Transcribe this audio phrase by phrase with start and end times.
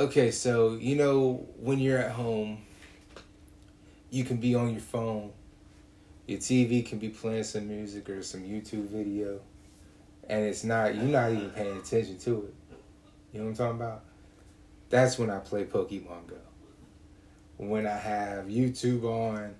[0.00, 2.62] Okay, so you know when you're at home,
[4.10, 5.30] you can be on your phone.
[6.26, 9.40] Your TV can be playing some music or some YouTube video,
[10.26, 12.76] and it's not you're not even paying attention to it.
[13.34, 14.04] You know what I'm talking about?
[14.88, 16.36] That's when I play Pokemon Go.
[17.58, 19.54] When I have YouTube on,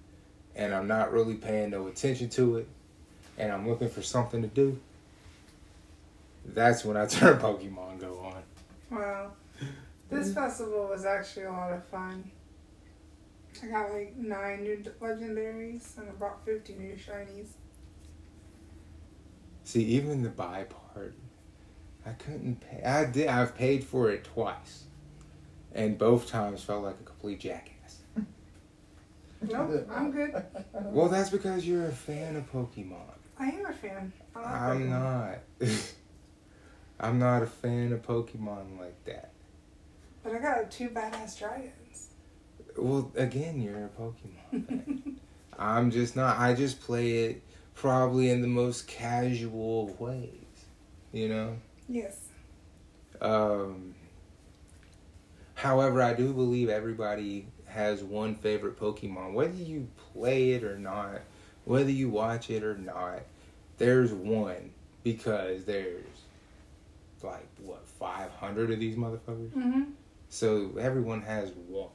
[0.57, 2.69] and I'm not really paying no attention to it,
[3.37, 4.81] and I'm looking for something to do.
[6.47, 8.99] That's when I turn Pokemon Go on.
[8.99, 9.33] Wow.
[10.11, 10.35] This mm-hmm.
[10.35, 12.31] festival was actually a lot of fun.
[13.63, 17.49] I got like nine new legendaries and I bought 50 new shinies.
[19.65, 21.15] See, even the buy part,
[22.05, 22.83] I couldn't pay.
[22.83, 23.29] I did.
[23.29, 24.85] I've paid for it twice,
[25.73, 27.99] and both times felt like a complete jackass.
[29.43, 30.35] Nope, I'm good.
[30.75, 33.15] Well, that's because you're a fan of Pokemon.
[33.39, 34.13] I am a fan.
[34.37, 35.39] I like I'm Pokemon.
[35.61, 35.71] not.
[37.01, 39.30] I'm not a fan of Pokemon like that.
[40.23, 42.09] But I got two badass dragons.
[42.77, 45.15] Well, again, you're a Pokemon.
[45.59, 46.39] I'm just not.
[46.39, 47.43] I just play it
[47.75, 50.31] probably in the most casual ways.
[51.13, 51.57] You know.
[51.89, 52.29] Yes.
[53.21, 53.95] Um,
[55.55, 59.33] however, I do believe everybody has one favorite Pokemon.
[59.35, 61.21] Whether you play it or not,
[61.65, 63.21] whether you watch it or not,
[63.79, 64.73] there's one
[65.03, 66.05] because there's
[67.23, 69.51] like what 500 of these motherfuckers.
[69.51, 69.83] Mm-hmm.
[70.31, 71.91] So everyone has one.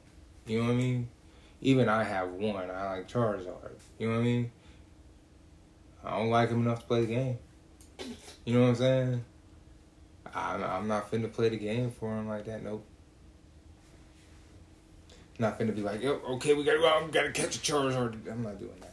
[0.46, 1.08] You know what I mean?
[1.62, 2.70] Even I have one.
[2.70, 3.72] I like Charizard.
[3.98, 4.52] You know what I mean?
[6.04, 7.38] I don't like him enough to play the game.
[8.44, 9.24] You know what I'm saying?
[10.34, 12.62] I'm, I'm not finna play the game for him like that.
[12.62, 12.86] Nope.
[15.38, 18.30] Not finna be like, yo, okay, we gotta go and gotta catch a Charizard.
[18.30, 18.92] I'm not doing that.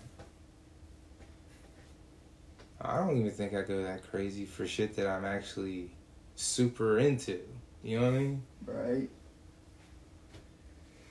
[2.81, 5.91] I don't even think I go that crazy for shit that I'm actually
[6.35, 7.39] super into.
[7.83, 8.44] You know what I mean?
[8.66, 9.09] Right.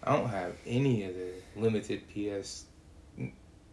[0.04, 2.64] I don't have any of the limited PS.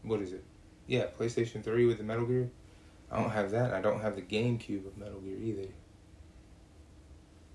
[0.04, 0.44] What is it?
[0.88, 2.50] Yeah, PlayStation 3 with the Metal Gear.
[3.12, 3.74] I don't have that.
[3.74, 5.68] I don't have the GameCube of Metal Gear either.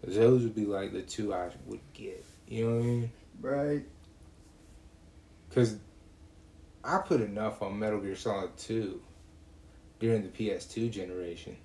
[0.02, 2.24] Those would be like the two I would get.
[2.48, 3.12] You know what I mean?
[3.40, 3.84] Right.
[5.48, 5.76] Because
[6.82, 9.00] I put enough on Metal Gear Solid 2
[10.00, 11.56] during the PS2 generation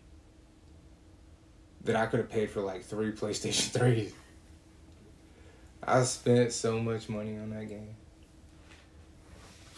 [1.84, 4.12] that I could have paid for like three PlayStation 3s.
[5.84, 7.96] I spent so much money on that game.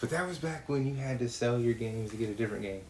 [0.00, 2.62] But that was back when you had to sell your games to get a different
[2.62, 2.82] game.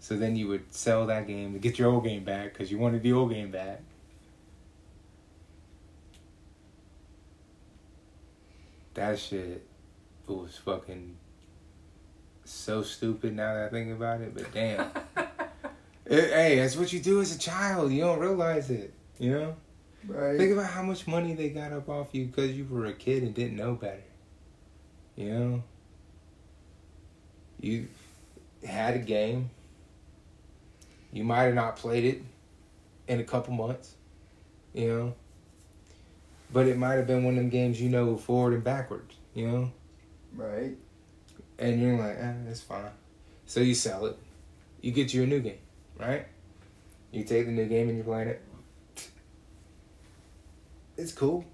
[0.00, 2.78] So then you would sell that game to get your old game back because you
[2.78, 3.80] wanted the old game back.
[8.94, 9.64] That shit
[10.26, 11.16] was fucking
[12.44, 14.90] so stupid now that I think about it, but damn.
[16.10, 17.92] It- hey, that's what you do as a child.
[17.92, 19.56] You don't realize it, you know?
[20.06, 20.38] Right.
[20.38, 23.22] Think about how much money they got up off you because you were a kid
[23.22, 24.02] and didn't know better.
[25.16, 25.62] You know?
[27.60, 27.88] You
[28.64, 29.50] had a game.
[31.12, 32.22] You might have not played it
[33.08, 33.94] in a couple months.
[34.72, 35.14] You know?
[36.52, 39.16] But it might have been one of them games you know forward and backwards.
[39.34, 39.72] You know?
[40.34, 40.76] Right.
[41.58, 42.90] And you're like, eh, that's fine.
[43.46, 44.16] So you sell it.
[44.80, 45.58] You get you a new game,
[45.98, 46.26] right?
[47.10, 48.42] You take the new game and you're playing it.
[50.98, 51.46] It's cool.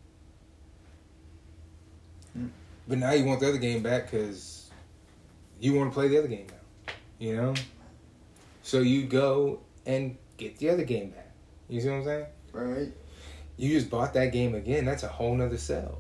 [2.33, 2.49] Hmm.
[2.89, 4.71] But now you want the other game back because
[5.61, 6.93] you want to play the other game now.
[7.19, 7.55] You know?
[8.63, 11.31] So you go and get the other game back.
[11.69, 12.27] You see what I'm saying?
[12.53, 12.93] Right.
[13.57, 14.85] You just bought that game again.
[14.85, 15.99] That's a whole nother sell.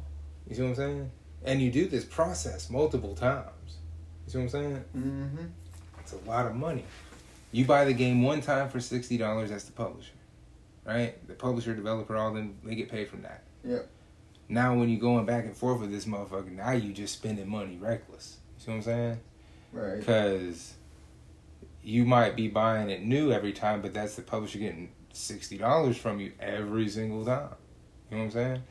[0.48, 1.10] You see what I'm saying?
[1.44, 3.78] And you do this process multiple times.
[4.26, 4.84] You see what I'm saying?
[4.96, 5.44] Mm-hmm.
[6.00, 6.84] It's a lot of money.
[7.52, 9.50] You buy the game one time for sixty dollars.
[9.50, 10.12] That's the publisher,
[10.84, 11.26] right?
[11.26, 13.44] The publisher, developer, all them they get paid from that.
[13.64, 13.88] Yep.
[14.48, 17.78] Now when you're going back and forth with this motherfucker, now you just spending money
[17.80, 18.38] reckless.
[18.58, 19.20] You see what I'm saying?
[19.72, 19.98] Right.
[19.98, 20.74] Because
[21.82, 25.96] you might be buying it new every time, but that's the publisher getting sixty dollars
[25.96, 27.50] from you every single time.
[28.10, 28.62] You know what I'm saying?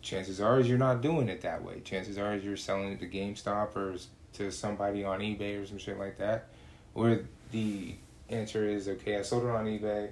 [0.00, 1.80] Chances are is you're not doing it that way.
[1.80, 3.96] Chances are is you're selling it to GameStop or
[4.34, 6.48] to somebody on eBay or some shit like that.
[6.92, 7.94] Where the
[8.28, 10.10] answer is, okay, I sold it on eBay.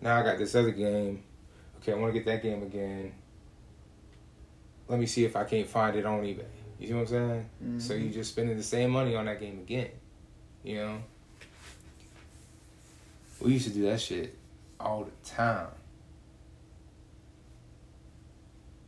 [0.00, 1.22] Now I got this other game.
[1.78, 3.12] Okay, I want to get that game again.
[4.88, 6.44] Let me see if I can't find it on eBay.
[6.78, 7.50] You see what I'm saying?
[7.64, 7.82] Mhm.
[7.82, 9.90] So you're just spending the same money on that game again.
[10.62, 10.98] You know?
[13.40, 14.36] We used to do that shit
[14.78, 15.68] all the time.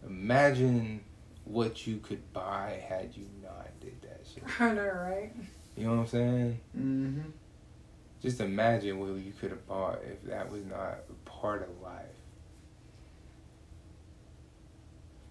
[0.07, 1.01] Imagine
[1.45, 4.45] what you could buy had you not did that shit.
[4.61, 5.33] I know, right?
[5.77, 6.61] You know what I'm saying?
[6.77, 7.21] Mm-hmm.
[8.23, 12.05] Just imagine what you could have bought if that was not a part of life.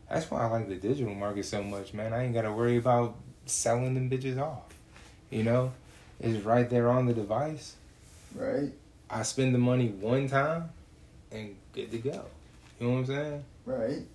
[0.10, 2.14] That's why I like the digital market so much, man.
[2.14, 4.74] I ain't gotta worry about selling them bitches off.
[5.30, 5.74] You know,
[6.22, 7.76] it's right there on the device.
[8.34, 8.72] Right.
[9.10, 10.70] I spend the money one time,
[11.32, 12.26] and good to go.
[12.80, 13.44] You know what I'm saying?
[13.66, 14.06] Right.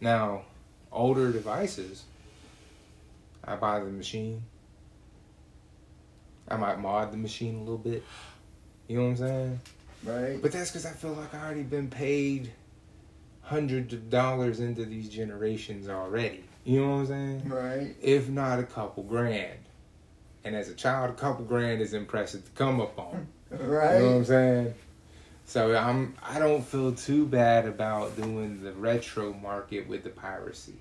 [0.00, 0.42] Now,
[0.90, 2.04] older devices,
[3.44, 4.42] I buy the machine.
[6.48, 8.04] I might mod the machine a little bit.
[8.88, 9.60] You know what I'm saying?
[10.04, 10.40] Right.
[10.40, 12.52] But that's because I feel like I already been paid
[13.42, 16.44] hundreds of dollars into these generations already.
[16.64, 17.48] You know what I'm saying?
[17.48, 17.96] Right.
[18.00, 19.58] If not a couple grand.
[20.44, 23.26] And as a child, a couple grand is impressive to come up on.
[23.50, 23.96] Right.
[23.96, 24.74] You know what I'm saying?
[25.46, 30.74] So I'm I don't feel too bad about doing the retro market with the piracy.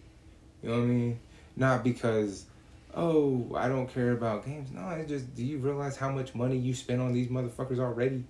[0.64, 1.20] You know what I mean?
[1.56, 2.46] Not because
[2.96, 4.72] oh, I don't care about games.
[4.72, 8.24] No, it's just do you realize how much money you spent on these motherfuckers already?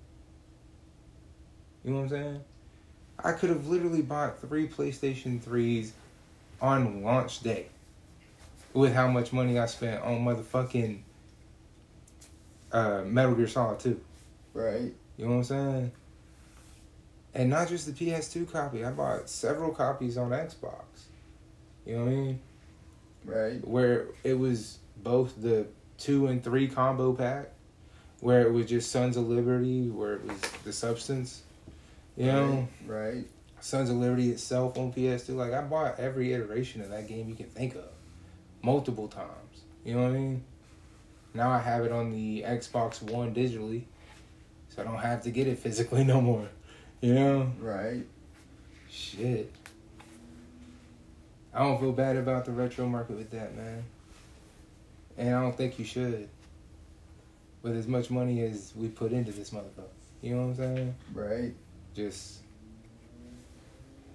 [1.84, 2.40] You know what I'm saying?
[3.22, 5.92] I could have literally bought three PlayStation 3s
[6.60, 7.66] on launch day
[8.74, 11.00] with how much money I spent on motherfucking
[12.72, 14.00] uh, Metal Gear Solid 2.
[14.52, 14.92] Right.
[15.16, 15.92] You know what I'm saying?
[17.34, 18.84] And not just the PS2 copy.
[18.84, 20.82] I bought several copies on Xbox.
[21.86, 22.40] You know what I mean?
[23.26, 23.66] Right.
[23.66, 25.66] Where it was both the
[25.98, 27.50] two and three combo pack,
[28.20, 31.42] where it was just Sons of Liberty, where it was the substance.
[32.16, 33.26] You know, Right.
[33.60, 35.34] Sons of Liberty itself on PS2.
[35.36, 37.88] Like I bought every iteration of that game you can think of,
[38.62, 39.62] multiple times.
[39.84, 40.44] You know what I mean?
[41.34, 43.84] Now I have it on the Xbox One digitally,
[44.70, 46.48] so I don't have to get it physically no more.
[47.00, 47.52] You know?
[47.60, 48.04] Right.
[48.90, 49.52] Shit.
[51.56, 53.82] I don't feel bad about the retro market with that, man.
[55.16, 56.28] And I don't think you should.
[57.62, 59.88] With as much money as we put into this motherfucker.
[60.20, 60.94] You know what I'm saying?
[61.14, 61.54] Right.
[61.94, 62.40] Just.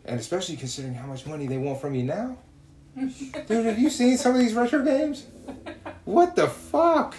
[0.06, 2.38] And especially considering how much money they want from you now.
[2.96, 5.26] Dude, have you seen some of these retro games?
[6.06, 7.16] What the fuck?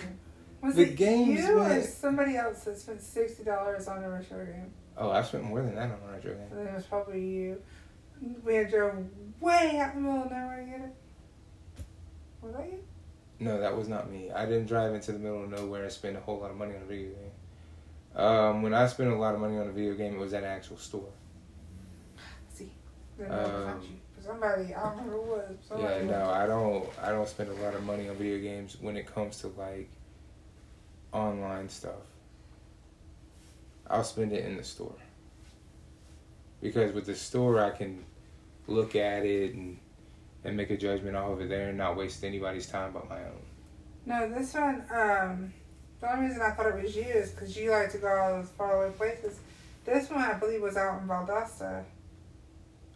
[0.63, 4.45] Was The it games you or somebody else that spent sixty dollars on a retro
[4.45, 4.71] game?
[4.97, 6.49] Oh, I spent more than that on a retro game.
[6.55, 7.61] think it was probably you.
[8.45, 9.05] We had drove
[9.41, 11.85] way out in the middle of nowhere to get it.
[12.41, 12.79] Was that you?
[13.41, 14.31] No, that was not me.
[14.31, 16.75] I didn't drive into the middle of nowhere and spend a whole lot of money
[16.77, 18.21] on a video game.
[18.23, 20.45] Um, when I spent a lot of money on a video game, it was at
[20.45, 21.09] an actual store.
[22.53, 22.71] See,
[23.17, 23.89] didn't know it Um, you.
[24.25, 25.57] Somebody, I don't remember who was.
[25.69, 26.89] Somebody Yeah, no, I don't.
[27.03, 29.89] I don't spend a lot of money on video games when it comes to like
[31.13, 32.07] online stuff.
[33.89, 34.95] I'll spend it in the store
[36.63, 38.05] because with the store I can
[38.67, 39.79] look at it and
[40.44, 43.19] and make a judgment off of it there and not waste anybody's time but my
[43.19, 43.43] own.
[44.05, 45.53] No, this one, um,
[46.00, 48.41] the only reason I thought it was you is because you like to go all
[48.41, 49.38] those faraway places.
[49.85, 51.85] This one, I believe, was out in Valdosta.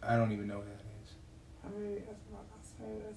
[0.03, 1.13] I don't even know what that is.
[1.63, 2.81] Or maybe it was Valdosta.
[2.81, 3.15] Maybe it.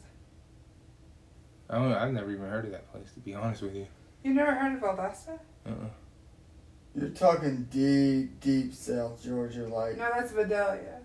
[1.68, 1.92] I don't.
[1.92, 3.86] I've never even heard of that place to be honest with you.
[4.22, 5.38] You never heard of Valdosta?
[5.66, 5.70] Uh.
[5.70, 5.88] uh
[6.94, 11.00] You're talking deep, deep South Georgia, like No, that's Vidalia.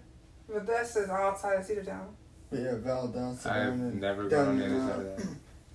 [0.50, 2.08] Valdosta is outside of Cedartown.
[2.52, 3.46] yeah, Valdosta.
[3.48, 5.28] I've down in- never down gone on the other uh, side of that.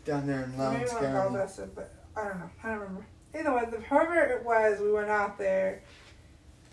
[0.04, 1.36] Down there in Maybe Lowndes one County.
[1.36, 2.50] Valdosta, but I don't know.
[2.62, 3.06] I don't remember.
[3.38, 5.82] Either way, the whoever it was, we went out there,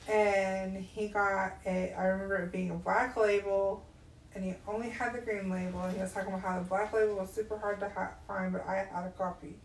[0.07, 1.93] and he got a.
[1.93, 3.85] I remember it being a black label,
[4.33, 5.81] and he only had the green label.
[5.81, 8.53] And he was talking about how the black label was super hard to ha- find,
[8.53, 9.55] but I had a copy.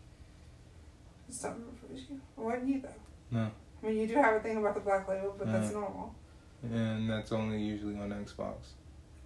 [1.29, 2.01] Something for you.
[2.37, 2.89] It wasn't you though.
[3.31, 3.51] No.
[3.81, 6.13] I mean, you do have a thing about the black label, but that's normal.
[6.63, 8.55] And that's only usually on Xbox.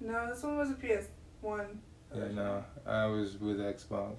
[0.02, 1.08] No, this one was a PS
[1.42, 1.80] One.
[2.16, 4.16] Yeah, no, I was with Xbox.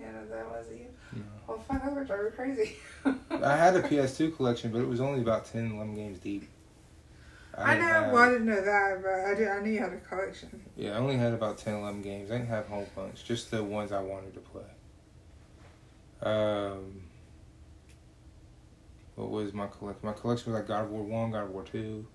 [0.00, 0.86] Yeah, no, that wasn't you.
[1.14, 1.22] No.
[1.46, 2.76] Well, fuck, would drive me crazy.
[3.44, 6.48] I had a PS2 collection, but it was only about 10, 11 games deep.
[7.56, 7.92] I didn't know.
[7.94, 9.48] have- Well, I didn't know that, but I did.
[9.48, 10.62] I knew you had a collection.
[10.76, 12.30] yeah, I only had about 10, 11 games.
[12.30, 14.62] I didn't have a whole bunch, just the ones I wanted to play.
[16.22, 17.02] Um,
[19.16, 20.06] what was my collection?
[20.06, 22.06] My collection was like God of War 1, God of War 2,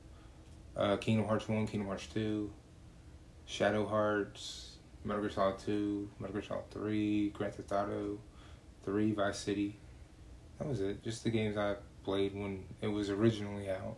[0.77, 2.51] uh, Kingdom Hearts 1, Kingdom Hearts 2,
[3.45, 8.19] Shadow Hearts, Metal Gear Solid 2, Metal Gear Solid 3, Grand Theft Auto
[8.83, 9.77] 3, Vice City.
[10.59, 11.03] That was it.
[11.03, 13.97] Just the games I played when it was originally out.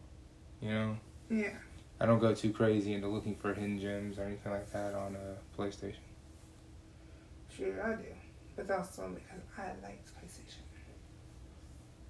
[0.62, 0.98] You know?
[1.30, 1.54] Yeah.
[2.00, 5.16] I don't go too crazy into looking for hidden gems or anything like that on
[5.16, 5.96] a PlayStation.
[7.56, 8.06] Sure, I do.
[8.56, 10.62] But that's only because I like PlayStation.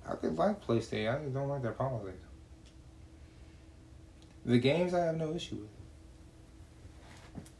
[0.09, 1.13] I could like PlayStation.
[1.13, 2.26] I just don't like their politics.
[4.47, 5.69] The games I have no issue with.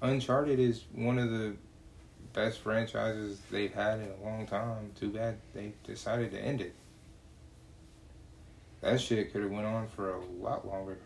[0.02, 1.56] Uncharted is one of the
[2.32, 4.92] best franchises they've had in a long time.
[4.98, 6.74] Too bad they decided to end it.
[8.80, 10.98] That shit could have went on for a lot longer.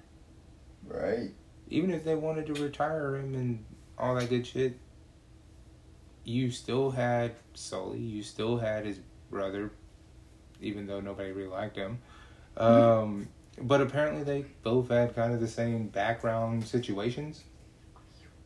[0.85, 1.31] Right.
[1.69, 3.65] Even if they wanted to retire him and
[3.97, 4.77] all that good shit,
[6.23, 8.99] you still had Sully, you still had his
[9.31, 9.71] brother,
[10.61, 11.99] even though nobody really liked him.
[12.57, 13.29] Um,
[13.61, 17.43] but apparently they both had kind of the same background situations,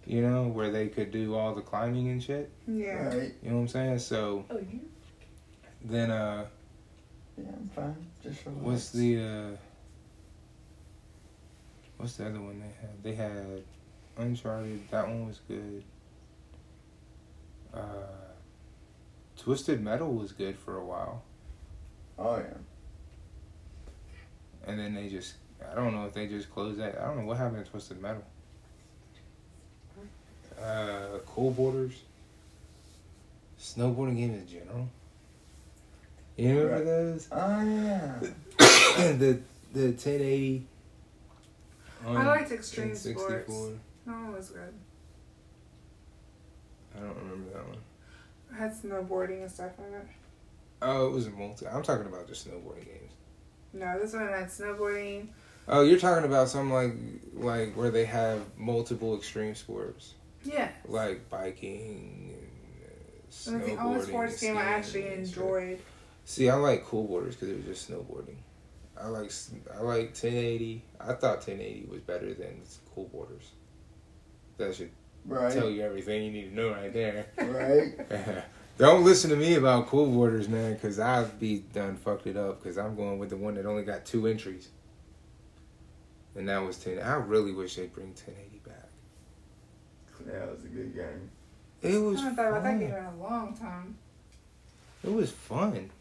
[0.06, 2.52] you know, where they could do all the climbing and shit.
[2.68, 3.08] Yeah.
[3.16, 3.34] Right.
[3.42, 4.00] You know what I'm saying?
[4.00, 4.82] So Oh, you?
[5.84, 6.46] then, uh,
[7.38, 7.96] Yeah, I'm fine.
[8.24, 8.62] Just relax.
[8.64, 9.58] what's the, uh,
[11.98, 13.04] what's the other one they had?
[13.04, 13.64] They had
[14.18, 14.90] Uncharted.
[14.92, 15.84] That one was good.
[17.74, 17.80] Uh,
[19.38, 21.24] Twisted Metal was good for a while.
[22.18, 22.54] Oh yeah.
[24.68, 25.36] And then they just,
[25.72, 27.00] I don't know if they just closed that.
[27.00, 28.24] I don't know what happened to Twisted Metal.
[30.62, 32.02] Uh, Cool Borders.
[33.60, 34.90] Snowboarding games in general.
[36.38, 36.86] You remember Right.
[36.86, 37.28] those?
[37.32, 38.20] Oh yeah.
[39.18, 39.40] the
[39.74, 40.68] the 1080.
[42.06, 43.50] I liked Extreme Sports.
[44.06, 44.74] No one was good.
[46.96, 47.78] I don't remember that one.
[48.54, 50.08] I had snowboarding and stuff in it.
[50.82, 51.68] Oh, it was a multi.
[51.68, 53.12] I'm talking about the snowboarding games.
[53.76, 55.28] No, this one had snowboarding.
[55.68, 56.94] Oh, you're talking about something like
[57.34, 60.14] like where they have multiple extreme sports,
[60.44, 60.70] Yeah.
[60.88, 65.80] like biking and uh, It was the only sports and game I actually enjoyed.
[66.24, 68.38] See, I like Cool Borders because it was just snowboarding.
[69.00, 69.32] I like
[69.74, 70.84] I like 1080.
[71.02, 72.62] I thought 1080 was better than
[72.94, 73.52] Cool Borders.
[74.58, 74.92] That should
[75.26, 75.52] Right.
[75.52, 77.26] tell you everything you need to know right there.
[77.38, 78.44] Right.
[78.78, 82.62] Don't listen to me about Cool Borders, man, because I've be done fucked it up
[82.62, 84.70] because I'm going with the one that only got two entries.
[86.36, 87.00] And that was 10.
[87.00, 88.76] I really wish they'd bring 1080 back.
[90.26, 91.30] That was a good game.
[91.82, 92.80] It I was haven't thought about that fun.
[92.80, 93.96] game in a long time.
[95.04, 95.92] It was fun.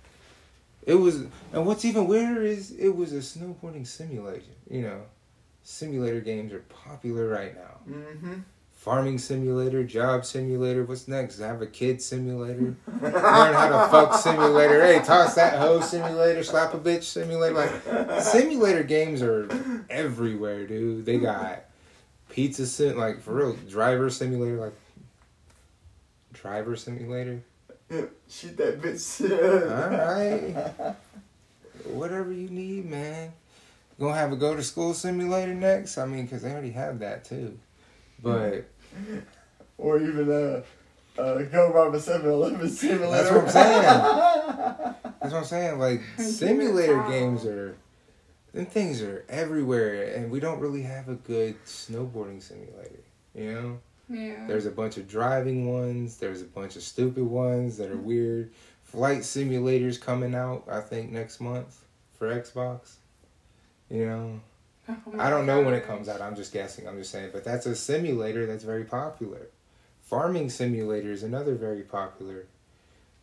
[0.87, 4.55] It was, and what's even weirder is it was a snowboarding simulation.
[4.69, 5.03] You know,
[5.63, 7.95] simulator games are popular right now.
[7.95, 8.35] Mm-hmm.
[8.85, 10.85] Farming simulator, job simulator.
[10.85, 11.39] What's next?
[11.39, 12.77] Have a kid simulator.
[13.01, 13.15] Learn
[13.55, 14.85] how to fuck simulator.
[14.85, 16.45] Hey, toss that hoe simulator.
[16.45, 17.55] Slap a bitch simulator.
[17.55, 19.49] Like simulator games are
[19.89, 21.07] everywhere, dude.
[21.07, 21.65] They got
[22.29, 24.75] pizza sim, like for real, driver simulator, like
[26.35, 27.41] driver simulator.
[27.89, 29.31] Shoot that bitch.
[29.73, 30.95] Alright.
[31.87, 33.33] Whatever you need, man.
[33.99, 35.97] Gonna have a go to school simulator next?
[35.97, 37.59] I mean, because they already have that too.
[38.23, 38.67] But
[39.79, 40.63] Or even uh,
[41.21, 43.11] uh, go rob a 7-Eleven simulator.
[43.11, 43.83] That's what I'm saying.
[45.21, 45.79] that's what I'm saying.
[45.79, 47.77] Like simulator games are,
[48.53, 53.01] them things are everywhere, and we don't really have a good snowboarding simulator.
[53.35, 54.47] You know, Yeah.
[54.47, 56.17] there's a bunch of driving ones.
[56.19, 58.53] There's a bunch of stupid ones that are weird.
[58.85, 61.81] Flight simulators coming out, I think next month
[62.17, 62.95] for Xbox.
[63.91, 64.41] You know,
[64.89, 66.21] Oh I don't know when it comes out.
[66.21, 66.87] I'm just guessing.
[66.87, 67.31] I'm just saying.
[67.33, 69.49] But that's a simulator that's very popular.
[70.03, 72.47] Farming simulator is another very popular.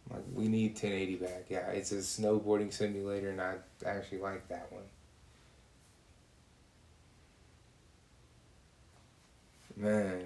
[0.10, 1.46] Like we need 1080 back.
[1.50, 4.84] Yeah, it's a snowboarding simulator, and I actually like that one.
[9.76, 10.26] Man.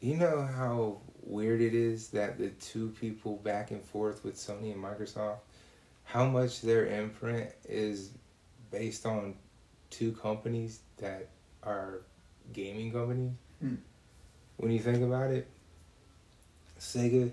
[0.00, 4.72] You know how weird it is that the two people back and forth with Sony
[4.72, 5.38] and Microsoft,
[6.06, 8.10] how much their imprint is
[8.70, 9.34] based on
[9.90, 11.28] two companies that
[11.62, 12.00] are
[12.52, 13.32] gaming companies?
[13.60, 13.74] Hmm.
[14.56, 15.46] When you think about it,
[16.80, 17.32] Sega,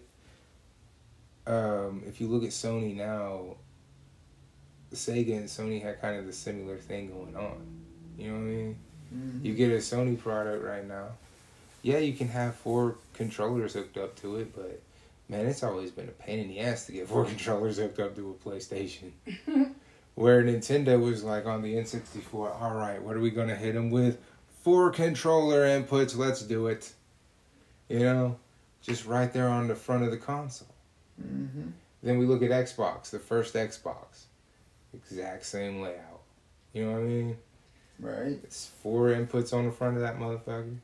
[1.46, 3.56] um, if you look at Sony now,
[4.94, 7.58] Sega and Sony had kind of the similar thing going on.
[8.18, 8.78] You know what I mean?
[9.14, 9.44] Mhm.
[9.46, 11.10] You get a Sony product right now.
[11.84, 14.82] Yeah, you can have four controllers hooked up to it, but
[15.34, 18.16] man, it's always been a pain in the ass to get four controllers hooked up
[18.16, 19.12] to a PlayStation.
[20.16, 23.74] Where Nintendo was like on the N64, all right, what are we going to hit
[23.74, 24.20] them with?
[24.62, 26.94] Four controller inputs, let's do it.
[27.90, 28.38] You know,
[28.82, 30.68] just right there on the front of the console.
[31.20, 31.72] Mhm.
[32.04, 34.26] Then we look at Xbox, the first Xbox.
[34.94, 36.22] Exact same layout.
[36.74, 37.38] You know what I mean?
[38.00, 38.40] Right.
[38.44, 40.78] It's four inputs on the front of that motherfucker.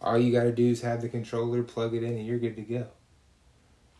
[0.00, 2.62] All you gotta do is have the controller, plug it in, and you're good to
[2.62, 2.86] go.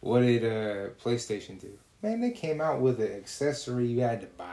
[0.02, 1.78] What did uh, PlayStation do?
[2.02, 4.52] Man, they came out with an accessory you had to buy.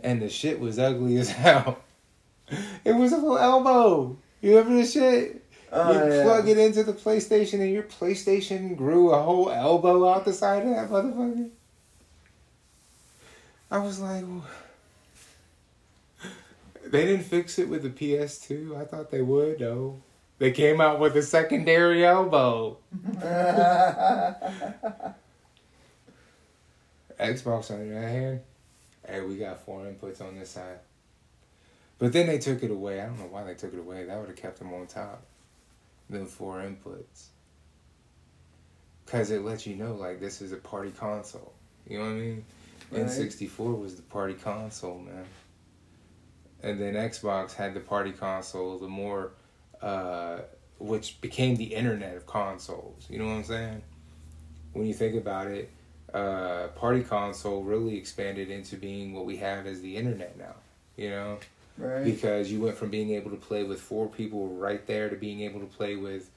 [0.00, 1.78] And the shit was ugly as hell.
[2.84, 4.18] It was a little elbow.
[4.42, 5.44] You remember the shit?
[5.72, 6.22] Oh, you yeah.
[6.24, 10.64] plug it into the PlayStation and your PlayStation grew a whole elbow out the side
[10.64, 11.50] of that motherfucker.
[13.70, 14.24] I was like,
[16.84, 18.78] they didn't fix it with the PS2.
[18.78, 20.00] I thought they would, though.
[20.38, 22.78] They came out with a secondary elbow.
[27.18, 28.40] Xbox, on the other hand,
[29.06, 30.78] hey, we got four inputs on this side.
[31.98, 33.00] But then they took it away.
[33.00, 34.04] I don't know why they took it away.
[34.04, 35.24] That would have kept them on top.
[36.08, 37.26] The four inputs.
[39.06, 41.54] Cause it lets you know like this is a party console.
[41.86, 42.44] You know what I mean?
[42.90, 43.06] Right.
[43.06, 45.24] N64 was the party console, man.
[46.62, 49.32] And then Xbox had the party console, the more,
[49.82, 50.38] uh,
[50.78, 53.06] which became the internet of consoles.
[53.08, 53.82] You know what I'm saying?
[54.72, 55.70] When you think about it,
[56.12, 60.54] uh, party console really expanded into being what we have as the internet now.
[60.96, 61.38] You know,
[61.76, 62.04] Right.
[62.04, 65.40] because you went from being able to play with four people right there to being
[65.42, 66.30] able to play with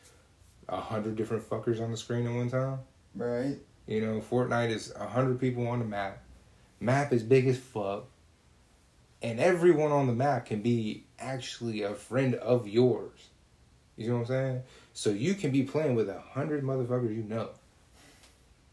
[0.69, 2.79] a hundred different fuckers on the screen at one time.
[3.15, 3.57] Right.
[3.88, 6.21] You know, Fortnite is a hundred people on the map.
[6.79, 8.05] Map is big as fuck.
[9.24, 13.29] And everyone on the map can be actually a friend of yours.
[13.98, 14.63] You know what I'm saying?
[14.93, 17.50] So you can be playing with a hundred motherfuckers you know.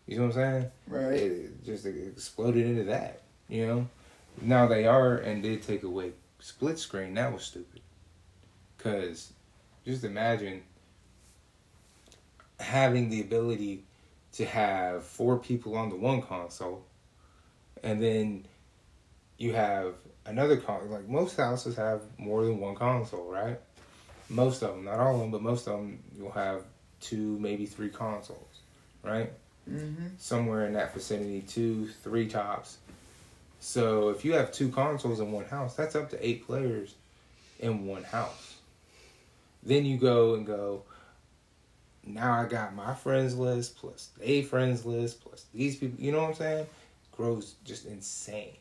[0.06, 0.70] You know what I'm saying?
[0.86, 1.20] Right.
[1.20, 3.22] It just exploded into that.
[3.48, 3.88] You know?
[4.40, 7.14] Now they are and did take away split screen.
[7.14, 7.80] That was stupid.
[8.78, 9.32] Cause
[9.84, 10.62] just imagine
[12.60, 13.84] having the ability
[14.32, 16.84] to have four people on the one console,
[17.82, 18.46] and then
[19.36, 19.94] you have
[20.26, 20.90] another console.
[20.90, 23.58] Like most houses have more than one console, right?
[24.28, 26.62] Most of them, not all of them, but most of them, you'll have
[27.00, 28.60] two, maybe three consoles,
[29.02, 29.32] right?
[29.70, 30.06] Mm-hmm.
[30.18, 32.78] Somewhere in that vicinity, two, three tops.
[33.60, 36.94] So if you have two consoles in one house, that's up to eight players
[37.58, 38.56] in one house.
[39.62, 40.82] Then you go and go,
[42.04, 46.02] now I got my friends list plus a friends list plus these people.
[46.02, 46.66] You know what I'm saying?
[47.12, 48.54] Grows just insane.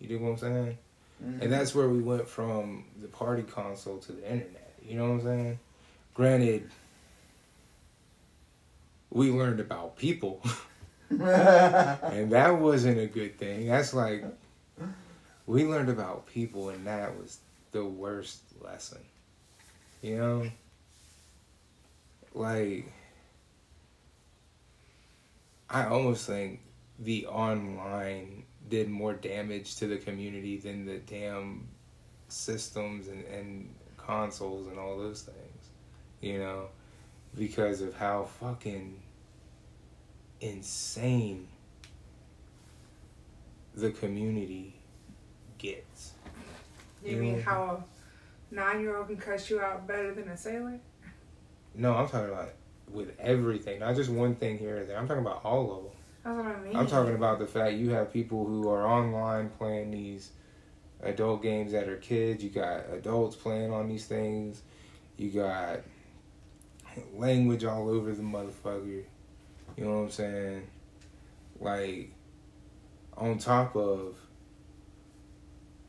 [0.00, 0.78] You dig what I'm saying?
[1.24, 1.42] Mm-hmm.
[1.42, 4.59] And that's where we went from the party console to the internet.
[4.86, 5.58] You know what I'm saying?
[6.14, 6.70] Granted,
[9.10, 10.42] we learned about people,
[11.10, 13.66] and that wasn't a good thing.
[13.68, 14.24] That's like,
[15.46, 17.38] we learned about people, and that was
[17.72, 19.00] the worst lesson.
[20.02, 20.50] You know?
[22.34, 22.92] Like,
[25.68, 26.60] I almost think
[26.98, 31.66] the online did more damage to the community than the damn
[32.28, 33.74] systems and, and
[34.06, 35.68] consoles and all those things.
[36.20, 36.66] You know?
[37.36, 39.00] Because of how fucking
[40.40, 41.48] insane
[43.74, 44.74] the community
[45.58, 46.12] gets.
[47.04, 47.20] You Yeah.
[47.20, 47.48] mean mm-hmm.
[47.48, 47.84] how
[48.50, 50.80] a nine year old can cuss you out better than a sailor?
[51.74, 52.50] No, I'm talking about
[52.90, 54.98] with everything, not just one thing here or there.
[54.98, 55.92] I'm talking about all of them.
[56.24, 56.76] That's what I mean.
[56.76, 60.32] I'm talking about the fact you have people who are online playing these
[61.02, 62.42] adult games that are kids.
[62.42, 64.62] You got adults playing on these things.
[65.16, 65.80] You got
[67.14, 69.04] language all over the motherfucker.
[69.76, 70.66] You know what I'm saying?
[71.58, 72.12] Like,
[73.16, 74.16] on top of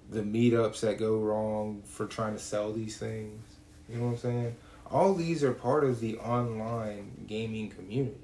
[0.10, 3.42] the meetups that go wrong for trying to sell these things.
[3.90, 4.56] You know what I'm saying?
[4.90, 8.18] All these are part of the online gaming community.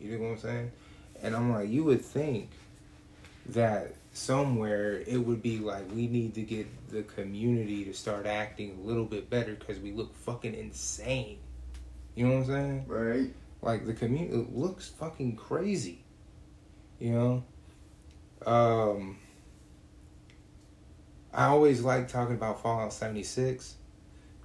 [0.00, 0.72] You know what I'm saying?
[1.22, 2.50] And I'm like, you would think
[3.46, 8.78] that somewhere it would be like we need to get the community to start acting
[8.82, 11.38] a little bit better because we look fucking insane.
[12.14, 12.84] You know what I'm saying?
[12.88, 13.34] Right.
[13.62, 16.04] Like the community looks fucking crazy.
[16.98, 17.44] You know?
[18.44, 19.18] Um
[21.32, 23.76] I always like talking about Fallout 76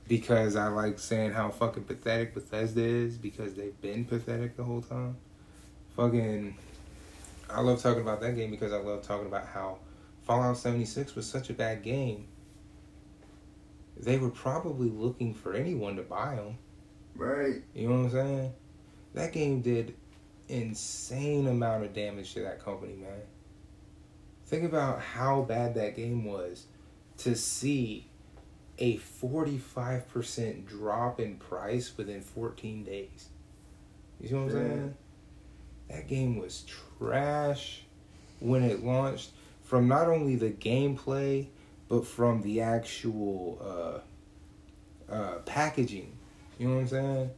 [0.07, 4.81] because I like saying how fucking pathetic Bethesda is because they've been pathetic the whole
[4.81, 5.17] time.
[5.95, 6.55] Fucking
[7.53, 9.79] I love talking about that game because I love talking about how
[10.23, 12.27] Fallout 76 was such a bad game.
[13.97, 16.57] They were probably looking for anyone to buy them.
[17.15, 17.61] Right.
[17.75, 18.53] You know what I'm saying?
[19.13, 19.95] That game did
[20.49, 23.21] insane amount of damage to that company, man.
[24.45, 26.65] Think about how bad that game was
[27.19, 28.09] to see
[28.79, 33.29] a 45% drop in price within 14 days.
[34.19, 34.53] You see what I'm Yeah.
[34.53, 34.95] saying?
[35.93, 36.65] That game was
[36.97, 37.83] trash
[38.39, 39.29] when it launched
[39.61, 41.47] from not only the gameplay
[41.87, 44.01] but from the actual
[45.09, 46.17] uh, uh, packaging.
[46.57, 47.29] You know what I'm saying?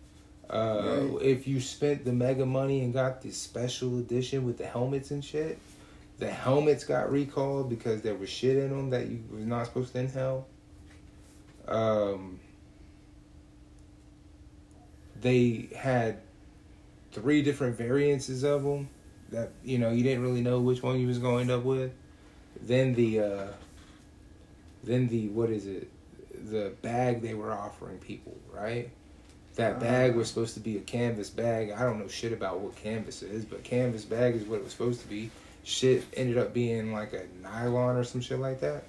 [0.49, 1.21] Uh, Right.
[1.21, 5.23] If you spent the mega money and got the special edition with the helmets and
[5.23, 5.59] shit,
[6.19, 9.91] the helmets got recalled because there was shit in them that you was not supposed
[9.93, 10.47] to inhale.
[11.67, 12.39] Um,
[15.19, 16.21] they had
[17.15, 18.89] three different variances of them
[19.29, 21.65] that you know you didn't really know which one you was going to end up
[21.65, 21.91] with.
[22.61, 23.47] Then the uh,
[24.83, 25.89] then the what is it?
[26.51, 28.89] The bag they were offering people, right?
[29.55, 31.71] That bag was supposed to be a canvas bag.
[31.71, 34.73] I don't know shit about what canvas is, but canvas bag is what it was
[34.73, 35.31] supposed to be.
[35.63, 38.83] Shit ended up being like a nylon or some shit like that.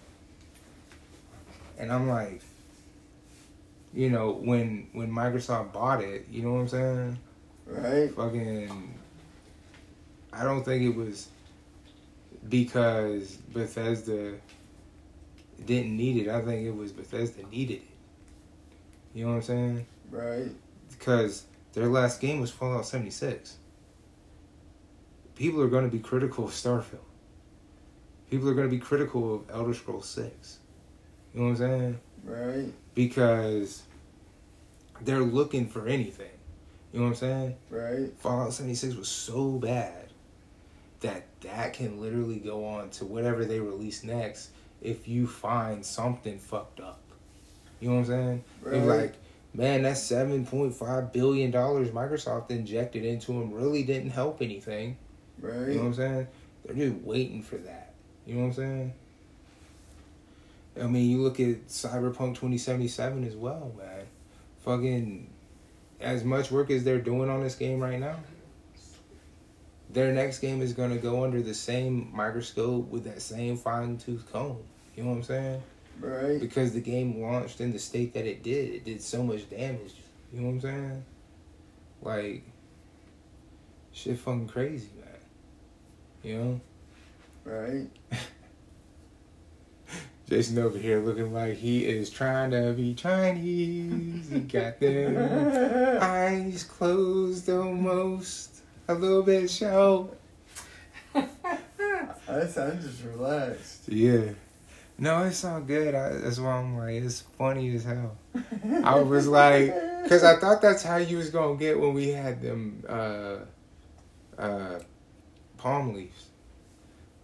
[1.78, 2.42] And I'm like,
[3.94, 7.18] you know, when when Microsoft bought it, you know what I'm saying?
[7.66, 8.14] Right.
[8.14, 8.94] Fucking,
[10.32, 11.28] I don't think it was
[12.48, 14.34] because Bethesda
[15.64, 16.30] didn't need it.
[16.30, 17.82] I think it was Bethesda needed it.
[19.14, 19.86] You know what I'm saying?
[20.10, 20.50] Right.
[20.90, 23.56] Because their last game was Fallout 76.
[25.34, 26.98] People are going to be critical of Starfield.
[28.30, 30.58] People are going to be critical of Elder Scrolls 6.
[31.32, 32.00] You know what I'm saying?
[32.24, 32.72] Right.
[32.94, 33.82] Because
[35.02, 36.30] they're looking for anything.
[36.96, 37.56] You know what I'm saying?
[37.68, 38.18] Right.
[38.20, 40.08] Fallout 76 was so bad
[41.00, 44.48] that that can literally go on to whatever they release next
[44.80, 47.02] if you find something fucked up.
[47.80, 48.44] You know what I'm saying?
[48.62, 48.82] Right.
[48.82, 49.14] like,
[49.52, 54.96] man, that seven point five billion dollars Microsoft injected into them really didn't help anything.
[55.38, 55.68] Right.
[55.68, 56.26] You know what I'm saying?
[56.64, 57.92] They're just waiting for that.
[58.24, 58.94] You know what I'm saying?
[60.80, 64.06] I mean, you look at Cyberpunk 2077 as well, man.
[64.60, 65.28] Fucking,
[66.00, 68.16] as much work as they're doing on this game right now,
[69.90, 73.96] their next game is going to go under the same microscope with that same fine
[73.96, 74.58] tooth comb.
[74.94, 75.62] You know what I'm saying?
[76.00, 76.40] Right.
[76.40, 79.94] Because the game launched in the state that it did, it did so much damage.
[80.32, 81.04] You know what I'm saying?
[82.02, 82.42] Like,
[83.92, 85.08] shit fucking crazy, man.
[86.22, 86.60] You know?
[87.44, 87.88] Right.
[90.28, 94.28] Jason over here looking like he is trying to be Chinese.
[94.28, 95.16] He got them
[96.02, 100.10] eyes closed almost, a little bit show.
[101.14, 103.88] I sound just relaxed.
[103.88, 104.30] Yeah.
[104.98, 105.94] No, it's all good.
[105.94, 108.16] I, that's why I'm like, it's funny as hell.
[108.82, 112.08] I was like, because I thought that's how you was going to get when we
[112.08, 113.36] had them uh,
[114.38, 114.80] uh,
[115.56, 116.30] palm leaves.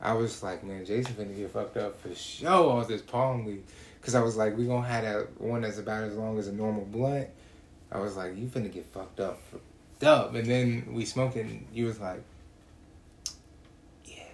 [0.02, 3.60] I was like, man, Jason finna get fucked up for sure off this palm leaf.
[4.00, 6.52] Because I was like, we to have that one that's about as long as a
[6.52, 7.28] normal blunt.
[7.92, 9.40] I was like, you finna get fucked up.
[9.52, 10.34] Fucked up.
[10.34, 11.04] And then we
[11.44, 12.20] and you was like,
[14.04, 14.24] yeah.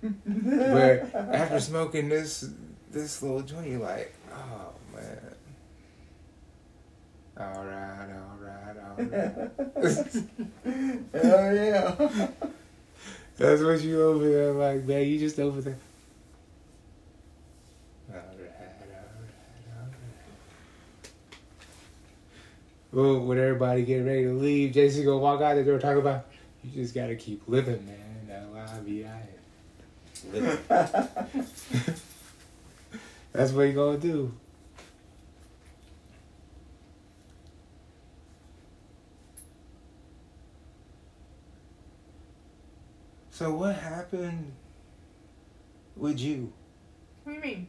[0.00, 2.48] but after smoking this
[2.92, 5.18] this little joint, you're like, oh man.
[7.36, 8.96] All right, all right, all
[9.82, 10.04] right.
[11.22, 12.28] Hell yeah.
[13.40, 15.06] That's what you over there like, man.
[15.06, 15.78] You just over there.
[18.10, 21.10] All right, all right, all right.
[22.92, 26.26] Well, when everybody get ready to leave, Jason gonna walk out the door talk about,
[26.62, 28.46] you just gotta keep living, man.
[28.54, 29.28] L-I-V-I.
[30.34, 30.58] Living.
[33.32, 34.34] That's what you gonna do.
[43.40, 44.52] So what happened
[45.96, 46.52] with you?
[47.24, 47.68] What do you mean?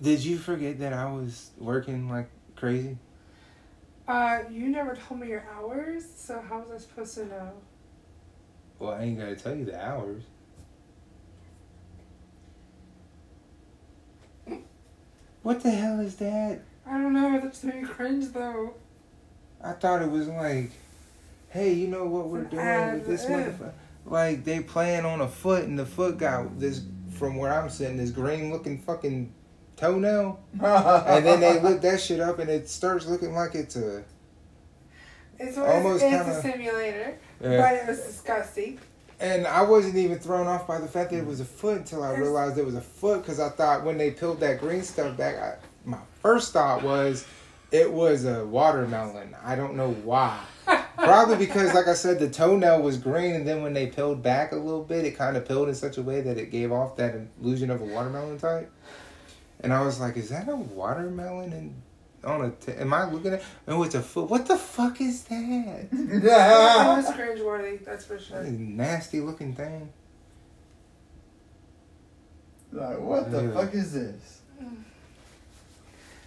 [0.00, 2.96] Did you forget that I was working like crazy?
[4.08, 7.52] Uh, you never told me your hours, so how was I supposed to know?
[8.78, 10.22] Well, I ain't gotta tell you the hours.
[15.42, 16.62] What the hell is that?
[16.86, 17.38] I don't know.
[17.38, 18.76] That's made me cringe though.
[19.62, 20.70] I thought it was like,
[21.50, 23.72] hey, you know what we're doing with this motherfucker?
[24.06, 26.82] Like they playing on a foot, and the foot got this
[27.12, 29.32] from where I'm sitting, this green looking fucking
[29.76, 34.02] toenail, and then they look that shit up, and it starts looking like it's a.
[35.38, 37.56] It's Almost it's kinda- a simulator, Yeah.
[37.60, 38.78] but it was disgusting.
[39.20, 42.02] And I wasn't even thrown off by the fact that it was a foot until
[42.02, 45.14] I realized it was a foot because I thought when they peeled that green stuff
[45.16, 47.26] back, I, my first thought was
[47.70, 49.36] it was a watermelon.
[49.44, 50.38] I don't know why.
[51.04, 54.52] Probably because, like I said, the toenail was green, and then when they peeled back
[54.52, 56.96] a little bit, it kind of peeled in such a way that it gave off
[56.96, 58.70] that illusion of a watermelon type.
[59.60, 61.82] And I was like, "Is that a watermelon?" And
[62.24, 63.42] on a, t- am I looking at?
[63.66, 64.28] And it's a foot.
[64.30, 65.88] What the fuck is that?
[65.92, 68.38] It was cringeworthy, that's for sure.
[68.42, 69.90] That is a nasty looking thing.
[72.72, 73.52] like, what the Yeah.
[73.52, 74.40] fuck is this?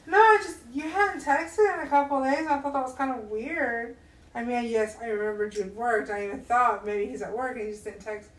[0.05, 2.45] No, I just you hadn't texted in a couple of days.
[2.47, 3.95] I thought that was kind of weird.
[4.35, 6.09] I mean, yes, I remember you had worked.
[6.09, 8.29] I even thought maybe he's at work and he just didn't text.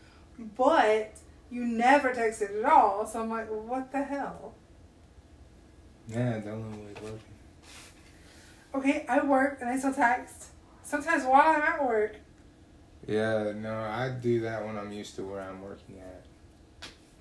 [0.57, 1.15] But
[1.51, 3.07] you never texted at all.
[3.07, 4.55] So I'm like, what the hell?
[6.09, 7.21] Yeah, that one was working.
[8.75, 10.47] Okay, I work and I still text.
[10.83, 12.17] Sometimes while I'm at work.
[13.07, 16.25] Yeah, no, I do that when I'm used to where I'm working at.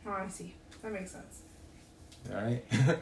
[0.05, 0.55] Oh, I see.
[0.81, 1.41] That makes sense.
[2.29, 2.63] All right.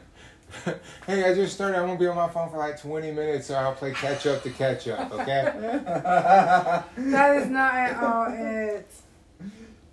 [1.06, 1.78] hey, I just started.
[1.78, 4.42] I won't be on my phone for like 20 minutes, so I'll play catch up
[4.42, 5.12] to catch up.
[5.12, 5.52] Okay.
[6.96, 8.90] That is not at all it.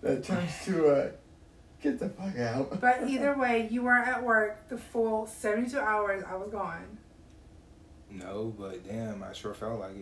[0.01, 1.11] that turns to a
[1.81, 2.81] Get the fuck out.
[2.81, 6.97] But either way, you weren't at work the full 72 hours I was gone.
[8.11, 9.95] No, but damn, I sure felt like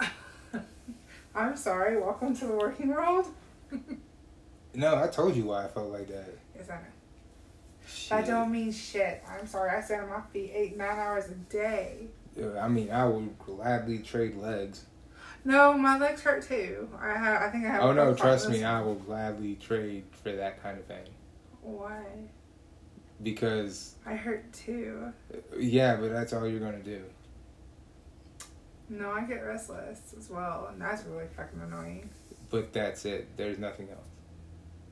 [0.00, 0.62] it.
[1.34, 2.00] I'm sorry.
[2.00, 3.26] Welcome to the working world.
[4.72, 6.38] No, I told you why I felt like that.
[6.54, 6.95] Yes, I know.
[7.86, 8.10] Shit.
[8.10, 9.22] That don't mean shit.
[9.28, 9.70] I'm sorry.
[9.70, 12.08] I stand on my feet eight, nine hours a day.
[12.36, 14.84] Yeah, I mean, I would gladly trade legs.
[15.44, 16.88] No, my legs hurt too.
[17.00, 17.42] I have.
[17.42, 17.82] I think I have.
[17.82, 18.64] Oh no, trust me.
[18.64, 21.06] I will gladly trade for that kind of thing.
[21.62, 22.02] Why?
[23.22, 25.12] Because I hurt too.
[25.58, 27.02] yeah, but that's all you're gonna do.
[28.88, 32.10] No, I get restless as well, and that's really fucking annoying.
[32.50, 33.36] But that's it.
[33.36, 34.08] There's nothing else.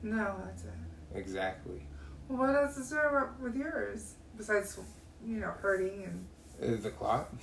[0.03, 0.73] No, that's it.
[1.13, 1.81] Exactly.
[2.27, 4.79] Well, what else is there with yours besides,
[5.25, 6.83] you know, hurting and?
[6.83, 7.33] The clock.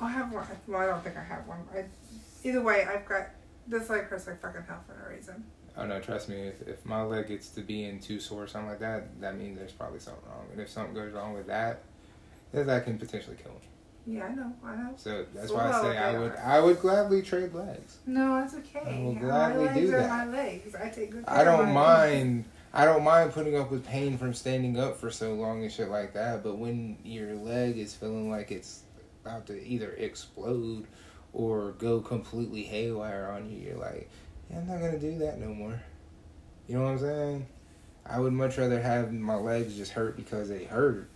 [0.00, 0.46] I have one.
[0.66, 1.58] Well, I don't think I have one.
[1.74, 1.84] I,
[2.44, 3.28] either way, I've got
[3.66, 5.44] this leg hurts like fucking hell for no reason.
[5.76, 6.36] Oh no, trust me.
[6.36, 9.58] If, if my leg gets to being too sore or something like that, that means
[9.58, 10.46] there's probably something wrong.
[10.52, 11.82] And if something goes wrong with that,
[12.52, 14.16] then that can potentially kill me.
[14.16, 14.52] Yeah, I know.
[14.64, 14.92] I know.
[14.96, 16.32] So that's So why I say I would.
[16.36, 17.98] I would gladly trade legs.
[18.06, 18.80] No, it's okay.
[18.80, 20.08] I will my gladly legs do are that.
[20.08, 20.74] my legs.
[20.74, 22.46] I take good care I don't my legs.
[22.78, 22.88] Mind.
[22.88, 25.88] I don't mind putting up with pain from standing up for so long and shit
[25.88, 26.42] like that.
[26.42, 28.82] But when your leg is feeling like it's
[29.24, 30.86] about to either explode
[31.32, 34.08] or go completely haywire on you, you're like,
[34.50, 35.80] yeah, I'm not gonna do that no more.
[36.68, 37.46] You know what I'm saying?
[38.06, 41.10] I would much rather have my legs just hurt because they hurt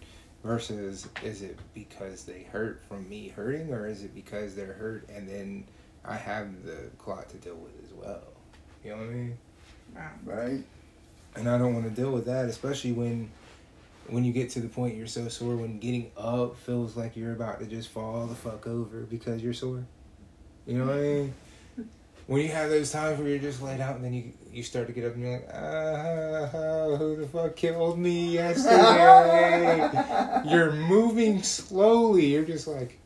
[0.45, 5.09] versus is it because they hurt from me hurting or is it because they're hurt
[5.09, 5.65] and then
[6.05, 8.25] I have the clot to deal with as well.
[8.85, 9.39] You know what I mean?
[10.25, 10.65] Right?
[11.35, 13.31] And I don't want to deal with that, especially when
[14.09, 17.33] when you get to the point you're so sore when getting up feels like you're
[17.33, 19.85] about to just fall the fuck over because you're sore.
[20.67, 21.35] You know what I mean?
[22.29, 24.87] When you have those times where you're just laid out and then you you start
[24.87, 29.91] to get up and you're like, ah, who the fuck killed me yesterday?
[30.49, 32.27] you're moving slowly.
[32.27, 33.01] You're just like,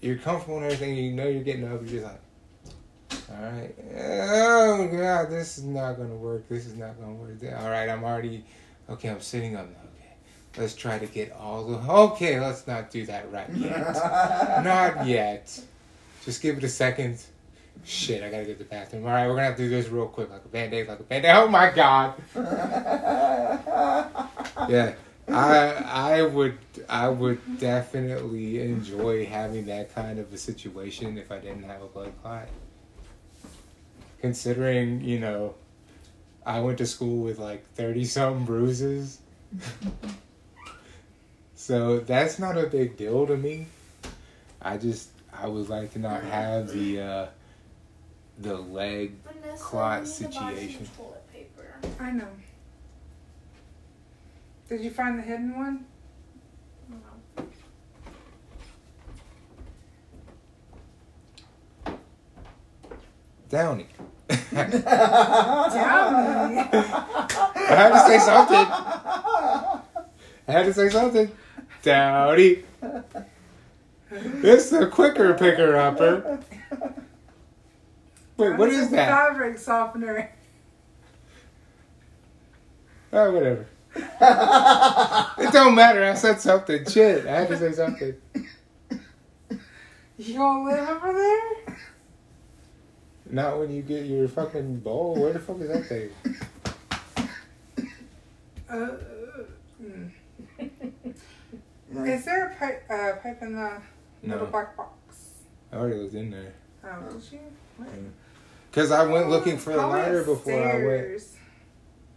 [0.00, 0.96] you're comfortable and everything.
[0.96, 1.80] You know you're getting up.
[1.80, 2.20] You're just like,
[3.30, 3.74] all right.
[3.96, 6.48] Oh god, this is not gonna work.
[6.48, 7.38] This is not gonna work.
[7.58, 8.44] All right, I'm already.
[8.88, 9.88] Okay, I'm sitting up now.
[9.96, 10.14] Okay,
[10.58, 11.78] let's try to get all the.
[11.78, 13.94] Okay, let's not do that right yet.
[14.64, 15.60] not yet.
[16.24, 17.22] Just give it a second.
[17.84, 19.04] Shit, I gotta get to the bathroom.
[19.04, 21.00] All right, we're gonna have to do this real quick, like a band aid, like
[21.00, 21.34] a band aid.
[21.34, 22.14] Oh my god.
[24.68, 24.94] Yeah,
[25.28, 25.72] I
[26.16, 26.58] I would
[26.88, 31.86] I would definitely enjoy having that kind of a situation if I didn't have a
[31.86, 32.48] blood clot.
[34.24, 35.54] Considering you know,
[36.46, 39.18] I went to school with like thirty some bruises,
[41.54, 43.66] so that's not a big deal to me.
[44.62, 47.26] I just I would like to not have the uh,
[48.38, 50.88] the leg Vanessa, clot you need to buy some situation.
[50.96, 51.74] toilet paper.
[52.00, 52.28] I know.
[54.70, 55.84] Did you find the hidden one?
[56.88, 56.96] No.
[63.50, 63.88] Downy.
[64.52, 65.74] Downy.
[66.58, 68.66] I had to say something.
[70.46, 71.30] I had to say something.
[71.82, 72.64] Dowdy.
[74.10, 76.40] is a quicker picker upper.
[78.36, 79.08] Wait, what is that?
[79.08, 80.30] Fabric softener.
[83.12, 83.66] Oh, whatever.
[83.96, 86.04] It don't matter.
[86.04, 86.84] I said something.
[86.88, 87.26] Shit.
[87.26, 88.14] I had to say something.
[90.16, 91.78] You gonna live over there?
[93.30, 95.16] Not when you get your fucking bowl.
[95.16, 96.10] Where the fuck is that thing?
[98.68, 98.90] Uh,
[99.82, 100.10] mm.
[102.06, 103.80] Is there a pipe, uh, pipe in the
[104.22, 104.50] little No.
[104.50, 105.16] black box?
[105.72, 106.52] I already looked in there.
[106.84, 107.38] Oh, did you?
[107.76, 107.88] What?
[108.70, 111.22] Because I went looking for the lighter before I went.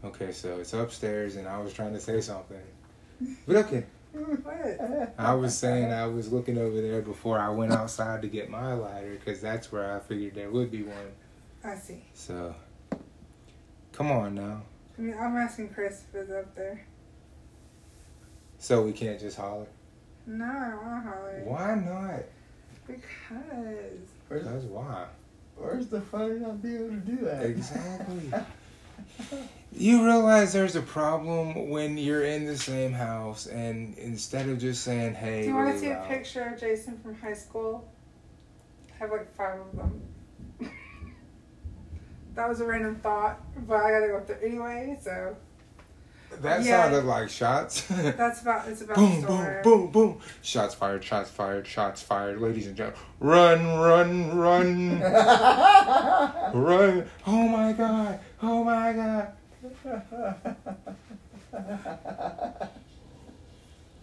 [0.03, 2.61] Okay, so it's upstairs, and I was trying to say something.
[3.47, 3.85] But okay.
[4.25, 5.13] What?
[5.17, 8.73] I was saying I was looking over there before I went outside to get my
[8.73, 11.11] lighter because that's where I figured there would be one.
[11.63, 12.03] I see.
[12.13, 12.55] So,
[13.91, 14.61] come on now.
[14.97, 16.85] I mean, I'm asking Chris if it's up there.
[18.57, 19.67] So we can't just holler.
[20.25, 21.41] No, I don't want to holler.
[21.45, 22.23] Why not?
[22.87, 23.99] Because.
[24.27, 25.05] Where's, Because why?
[25.55, 27.43] where's the fun in not being able to do that?
[27.45, 28.31] Exactly.
[29.71, 34.83] You realize there's a problem when you're in the same house, and instead of just
[34.83, 37.87] saying, "Hey," Do you want to see a picture of Jason from high school?
[38.89, 40.01] I have like five of them.
[42.35, 45.35] that was a random thought, but I gotta go through anyway, so
[46.41, 46.83] That Yeah.
[46.83, 47.81] sounded like shots.
[47.89, 50.19] that's about it's about boom, boom, boom, boom.
[50.43, 52.39] Shots fired, shots fired, shots fired.
[52.39, 55.01] Ladies and gentlemen, run, run, run,
[56.53, 57.05] run.
[57.25, 59.31] Oh my god, oh my god.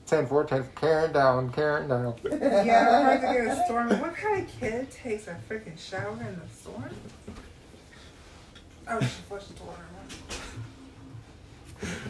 [0.06, 0.64] Ten four ten.
[0.74, 1.52] Karen down.
[1.52, 2.14] Karen down.
[2.24, 3.88] Yeah, I'm about to get a storm.
[4.00, 6.90] What kind of kid takes a freaking shower in the storm?
[8.86, 9.80] Oh, she flushed the water.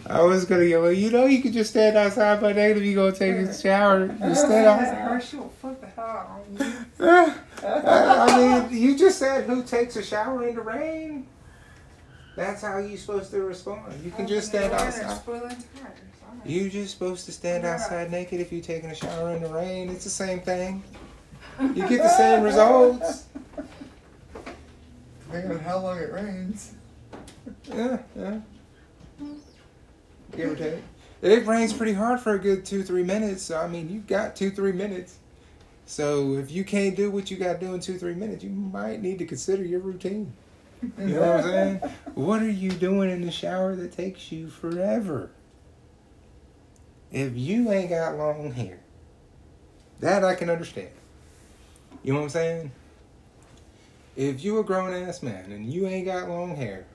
[0.07, 0.83] I was gonna go.
[0.83, 3.53] Well, you know, you could just stand outside by night if you go take a
[3.53, 4.09] shower.
[4.09, 4.95] Just stand outside.
[4.95, 7.35] Her, she the hell out on you.
[7.67, 11.27] I mean, you just said who takes a shower in the rain.
[12.37, 14.05] That's how you're supposed to respond.
[14.05, 15.17] You can just stand outside.
[15.17, 15.63] spoiling tires.
[15.81, 16.47] All oh right.
[16.47, 19.89] You just supposed to stand outside naked if you're taking a shower in the rain.
[19.89, 20.83] It's the same thing.
[21.61, 23.27] You get the same results.
[25.27, 26.73] Depending on how long it rains.
[27.69, 28.41] Yeah, yeah.
[30.37, 30.83] Give or take.
[31.23, 33.43] It rains pretty hard for a good two, three minutes.
[33.43, 35.19] So I mean, you got two, three minutes.
[35.87, 38.51] So if you can't do what you got to do in two, three minutes, you
[38.51, 40.33] might need to consider your routine.
[40.99, 41.77] You know what I'm saying?
[42.15, 45.31] What are you doing in the shower that takes you forever?
[47.11, 48.81] If you ain't got long hair,
[50.01, 50.91] that I can understand.
[52.03, 52.73] You know what I'm saying?
[54.17, 56.87] If you a grown ass man and you ain't got long hair,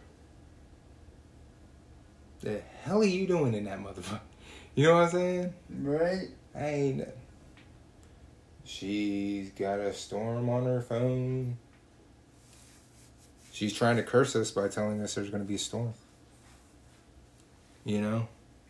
[2.41, 4.21] the hell are you doing in that motherfucker?
[4.75, 5.53] You know what I'm saying?
[5.81, 6.27] Right?
[6.55, 7.07] I ain't.
[8.63, 11.57] She's got a storm on her phone.
[13.51, 15.93] She's trying to curse us by telling us there's going to be a storm.
[17.83, 18.27] You know?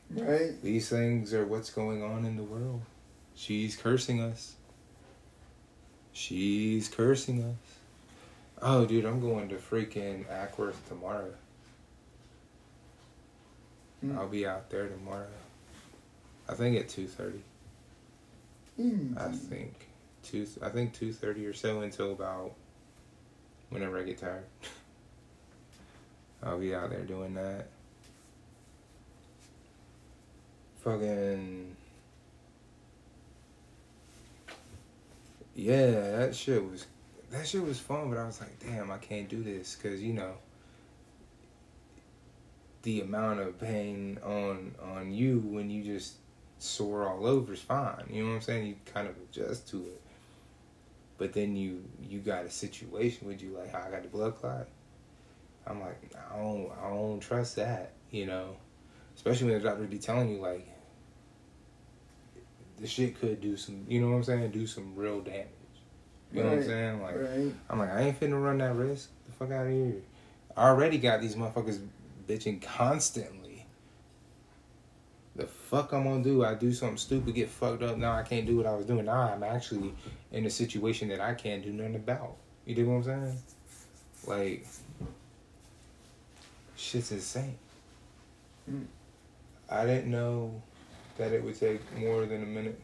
[0.09, 0.59] Right?
[0.63, 2.81] These things are what's going on in the world.
[3.35, 4.55] She's cursing us.
[6.11, 7.75] She's cursing us.
[8.61, 11.33] Oh, dude, I'm going to freaking Ackworth tomorrow.
[14.01, 14.17] Hmm.
[14.17, 15.27] I'll be out there tomorrow.
[16.47, 17.41] I think at two thirty.
[18.77, 19.35] I Mm.
[19.35, 19.87] think
[20.23, 20.47] two.
[20.61, 22.53] I think two thirty or so until about
[23.69, 24.45] whenever I get tired.
[26.43, 27.67] I'll be out there doing that.
[30.83, 31.75] Fucking.
[35.55, 36.85] Yeah, that shit was.
[37.31, 40.13] That shit was fun, but I was like, damn, I can't do this because you
[40.13, 40.33] know.
[42.89, 46.15] The amount of pain on on you when you just
[46.57, 48.03] sore all over is fine.
[48.09, 48.65] You know what I'm saying?
[48.65, 50.01] You kind of adjust to it.
[51.19, 54.37] But then you you got a situation with you like how I got the blood
[54.37, 54.67] clot.
[55.67, 56.01] I'm like
[56.33, 57.91] I don't I don't trust that.
[58.09, 58.55] You know,
[59.15, 60.67] especially when the doctor be telling you like
[62.79, 63.85] the shit could do some.
[63.87, 64.49] You know what I'm saying?
[64.49, 65.45] Do some real damage.
[66.33, 67.01] You know what I'm saying?
[67.03, 67.53] Like Right?
[67.69, 69.11] I'm like I ain't finna run that risk.
[69.27, 70.01] the fuck out of here.
[70.57, 71.79] I already got these motherfuckers
[72.29, 73.65] bitching constantly.
[75.35, 76.45] The fuck I'm gonna do?
[76.45, 77.97] I do something stupid, get fucked up.
[77.97, 79.05] Now I can't do what I was doing.
[79.05, 79.93] Now I'm actually
[80.31, 82.35] in a situation that I can't do nothing about.
[82.65, 83.37] You dig what I'm saying?
[84.27, 84.67] Like,
[86.75, 87.57] shit's insane.
[88.69, 88.85] Mm.
[89.69, 90.61] I didn't know
[91.17, 92.81] that it would take more than a minute.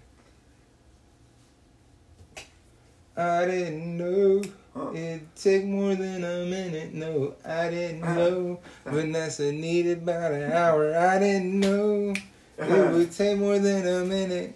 [3.17, 4.41] I didn't know
[4.75, 4.91] Huh.
[4.91, 6.93] it'd take more than a minute.
[6.93, 8.15] No, I didn't uh-huh.
[8.15, 8.59] know.
[8.85, 8.95] Uh-huh.
[8.95, 10.97] Vanessa needed about an hour.
[10.97, 12.23] I didn't know it
[12.59, 12.91] uh-huh.
[12.91, 14.53] would take more than a minute.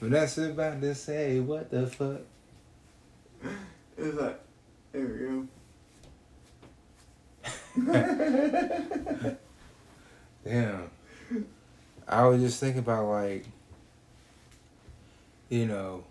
[0.00, 2.20] Vanessa about to say, what the fuck?
[3.96, 4.40] It's like,
[4.92, 5.46] there we go.
[10.44, 10.90] Damn.
[12.06, 13.46] I was just thinking about like,
[15.48, 16.04] you know,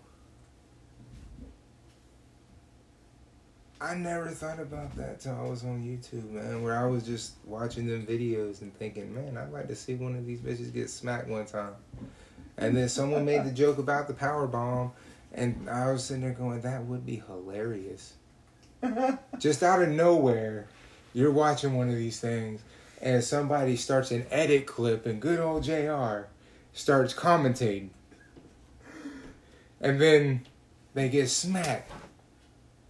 [3.84, 7.34] I never thought about that till I was on YouTube, man, where I was just
[7.44, 10.88] watching them videos and thinking, man, I'd like to see one of these bitches get
[10.88, 11.74] smacked one time.
[12.56, 14.92] And then someone made the joke about the power bomb,
[15.34, 18.14] and I was sitting there going, that would be hilarious.
[19.38, 20.66] Just out of nowhere,
[21.12, 22.62] you're watching one of these things,
[23.02, 26.28] and somebody starts an edit clip, and good old JR
[26.72, 27.90] starts commentating.
[29.82, 30.46] And then
[30.94, 31.92] they get smacked.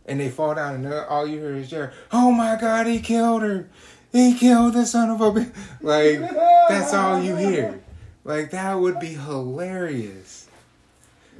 [0.07, 3.43] And they fall down, and all you hear is JR, oh my god, he killed
[3.43, 3.69] her.
[4.13, 5.53] He killed the son of a bitch.
[5.81, 6.21] Like,
[6.69, 7.81] that's all you hear.
[8.25, 10.49] Like, that would be hilarious.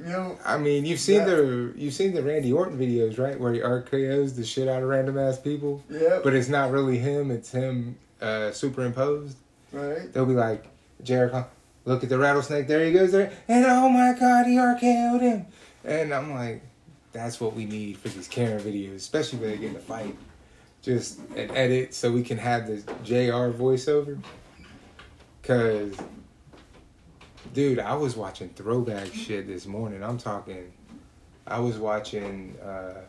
[0.03, 1.25] You know, I mean, you've seen Yeah.
[1.25, 3.39] the you've seen the Randy Orton videos, right?
[3.39, 6.19] Where he RKO's the shit out of random ass people, Yeah.
[6.23, 9.37] but it's not really him; it's him uh, superimposed.
[9.71, 10.11] right?
[10.11, 10.65] They'll be like,
[11.03, 11.45] Jericho,
[11.85, 12.67] look at the rattlesnake.
[12.67, 15.45] There he goes there, and oh my god, he RKO'd him.
[15.85, 16.61] And I'm like,
[17.15, 20.15] that's what we need for these Karen videos, especially when they get in a fight.
[20.81, 24.21] Just an edit so we can have the JR voiceover.
[25.41, 25.97] Cause,
[27.53, 30.03] dude, I was watching throwback shit this morning.
[30.03, 30.73] I'm talking,
[31.47, 33.01] I was watching uh,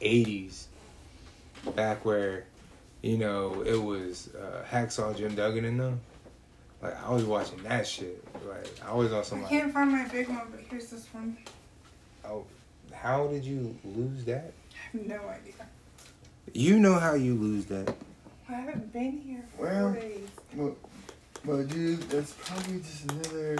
[0.00, 0.64] 80s,
[1.74, 2.46] back where,
[3.02, 6.00] you know, it was uh, Hacksaw Jim Duggan in them.
[6.80, 8.24] Like I was watching that shit.
[8.48, 11.36] Like I was on some I can't find my big one, but here's this one.
[12.24, 12.44] oh,
[13.00, 14.52] how did you lose that?
[14.72, 15.52] I have no idea.
[16.52, 17.94] You know how you lose that.
[18.48, 20.28] I haven't been here for Well, days.
[20.54, 20.76] Well,
[21.44, 23.56] well, dude, that's probably just another.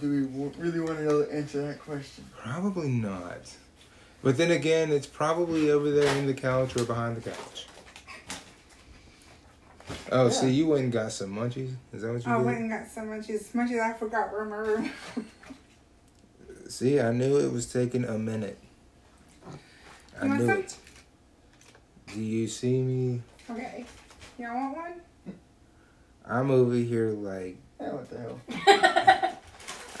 [0.00, 2.24] Do we w- really want to know the answer to that question?
[2.36, 3.40] Probably not.
[4.22, 7.66] But then again, it's probably over there in the couch or behind the couch.
[10.10, 11.74] Oh, so you went and got some munchies?
[11.92, 12.34] Is that what you mean?
[12.34, 12.46] I did?
[12.46, 13.50] went and got some munchies.
[13.52, 14.90] Munchies I forgot were in my room.
[16.72, 18.58] See, I knew it was taking a minute.
[20.18, 20.58] I want knew some?
[20.60, 20.76] it.
[22.14, 23.20] Do you see me?
[23.50, 23.84] okay.
[24.38, 25.34] Y'all want one?
[26.26, 29.38] I'm over here like Yeah, what the hell?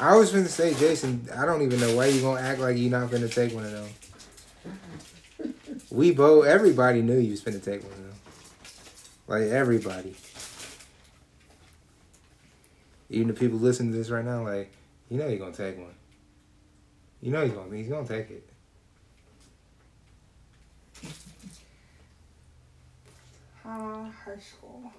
[0.00, 1.28] I was gonna say, Jason.
[1.36, 3.72] I don't even know why you gonna act like you're not gonna take one of
[3.72, 5.54] them.
[5.90, 8.14] We both, everybody knew you was gonna take one of them.
[9.28, 10.16] Like everybody,
[13.10, 14.72] even the people listening to this right now, like
[15.10, 15.92] you know you're gonna take one.
[17.22, 18.48] You know he's gonna he's gonna take it.
[23.64, 24.90] Uh, high school.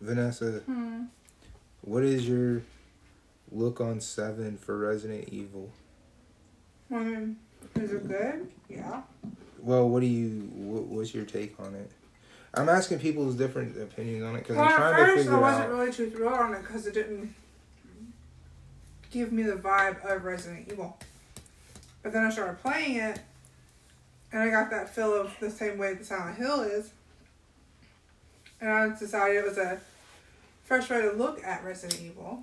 [0.00, 1.04] Vanessa, Hmm.
[1.82, 2.62] what is your
[3.52, 5.70] look on seven for Resident Evil?
[6.90, 7.36] Mean,
[7.76, 8.50] is it good?
[8.68, 9.02] Yeah.
[9.60, 10.40] Well, what do you?
[10.54, 11.90] What, what's your take on it?
[12.52, 15.36] I'm asking people's different opinions on it because Well, I'm at trying to first figure
[15.36, 15.70] I wasn't out.
[15.78, 17.34] really too thrilled on it because it didn't
[19.14, 20.98] give me the vibe of Resident Evil.
[22.02, 23.20] But then I started playing it,
[24.32, 26.90] and I got that feel of the same way that Silent Hill is.
[28.60, 29.80] And I decided it was a
[30.64, 32.42] fresh way to look at Resident Evil.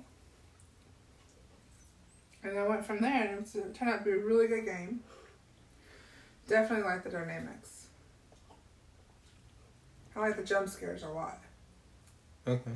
[2.42, 5.00] And I went from there, and it turned out to be a really good game.
[6.48, 7.86] Definitely like the dynamics.
[10.16, 11.38] I like the jump scares a lot.
[12.46, 12.72] Okay.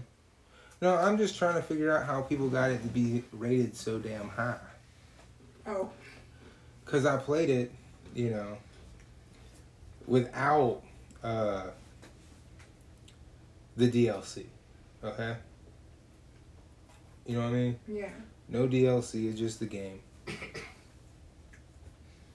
[0.80, 3.98] No, I'm just trying to figure out how people got it to be rated so
[3.98, 4.58] damn high.
[5.66, 5.90] Oh,
[6.84, 7.72] Cause I played it,
[8.14, 8.58] you know,
[10.06, 10.82] without
[11.24, 11.64] uh,
[13.76, 14.44] the DLC.
[15.02, 15.34] Okay.
[17.26, 17.78] You know what I mean?
[17.88, 18.10] yeah.
[18.48, 19.98] No DLC, it's just the game.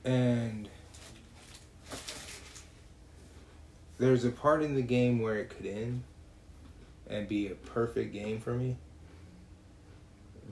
[0.04, 0.68] And
[3.98, 6.04] there's a part in the game where it could end
[7.12, 8.78] and be a perfect game for me.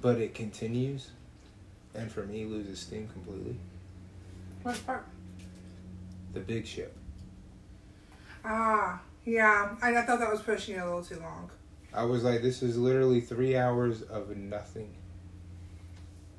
[0.01, 1.10] But it continues
[1.95, 3.55] and for me loses steam completely.
[4.64, 5.05] What part?
[6.34, 6.95] The big ship.
[8.45, 9.76] Ah, yeah.
[9.82, 11.49] I, I thought that was pushing it a little too long.
[11.93, 14.93] I was like, this is literally three hours of nothing.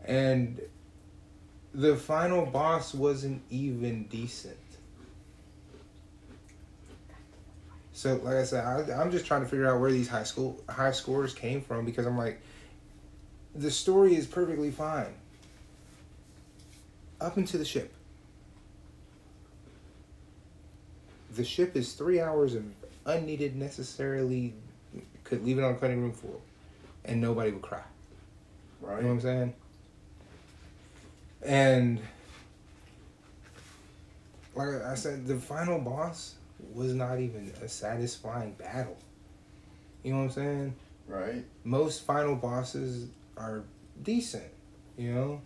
[0.05, 0.61] And
[1.75, 4.57] the final boss wasn't even decent.
[8.01, 10.59] So, like I said, I, I'm just trying to figure out where these high school
[10.71, 12.41] high scores came from because I'm like,
[13.55, 15.13] the story is perfectly fine
[17.21, 17.93] up into the ship.
[21.35, 22.65] The ship is three hours of
[23.05, 24.55] unneeded, necessarily
[25.25, 26.37] could leave it on cutting room floor,
[27.05, 27.83] and nobody would cry.
[28.81, 28.97] Right.
[28.97, 29.55] You know what I'm saying?
[31.43, 32.01] And
[34.55, 36.37] like I said, the final boss
[36.73, 38.97] was not even a satisfying battle.
[40.03, 40.75] You know what I'm saying?
[41.07, 41.45] Right.
[41.65, 43.65] Most final bosses are
[44.03, 44.51] decent,
[44.97, 45.41] you know?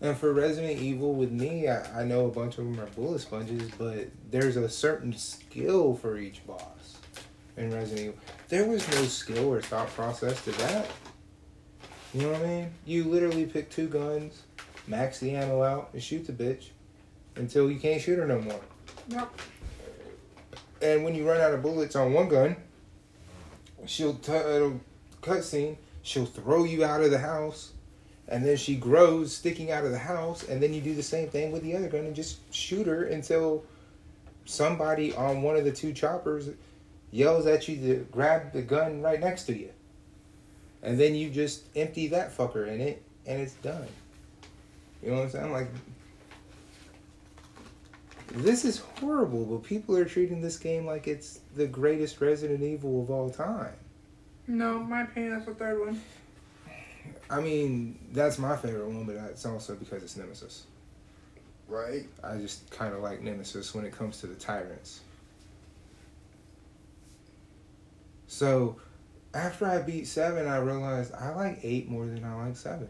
[0.00, 3.20] And for Resident Evil, with me, I, I know a bunch of them are bullet
[3.20, 6.98] sponges, but there's a certain skill for each boss
[7.56, 8.18] in Resident Evil.
[8.48, 10.86] There was no skill or thought process to that.
[12.12, 12.70] You know what I mean?
[12.84, 14.42] You literally pick two guns,
[14.86, 16.68] max the ammo out, and shoot the bitch
[17.36, 18.60] until you can't shoot her no more.
[19.08, 19.40] Yep.
[20.82, 22.56] And when you run out of bullets on one gun,
[23.86, 24.32] she'll t-
[25.22, 25.76] cutscene.
[26.02, 27.72] She'll throw you out of the house,
[28.28, 30.44] and then she grows sticking out of the house.
[30.44, 33.04] And then you do the same thing with the other gun and just shoot her
[33.04, 33.64] until
[34.44, 36.50] somebody on one of the two choppers
[37.10, 39.70] yells at you to grab the gun right next to you,
[40.82, 43.86] and then you just empty that fucker in it, and it's done.
[45.02, 45.52] You know what I'm saying?
[45.52, 45.68] Like
[48.28, 53.02] this is horrible, but people are treating this game like it's the greatest Resident Evil
[53.02, 53.74] of all time.
[54.46, 56.00] No, my opinion, that's the third one.
[57.28, 60.64] I mean, that's my favorite one, but that's also because it's Nemesis.
[61.68, 62.06] Right.
[62.22, 65.00] I just kind of like Nemesis when it comes to the tyrants.
[68.28, 68.76] So,
[69.34, 72.88] after I beat 7, I realized I like 8 more than I like 7.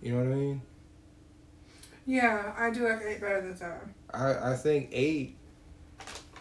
[0.00, 0.62] You know what I mean?
[2.06, 3.94] Yeah, I do like eight better than seven.
[4.12, 5.36] I, I think 8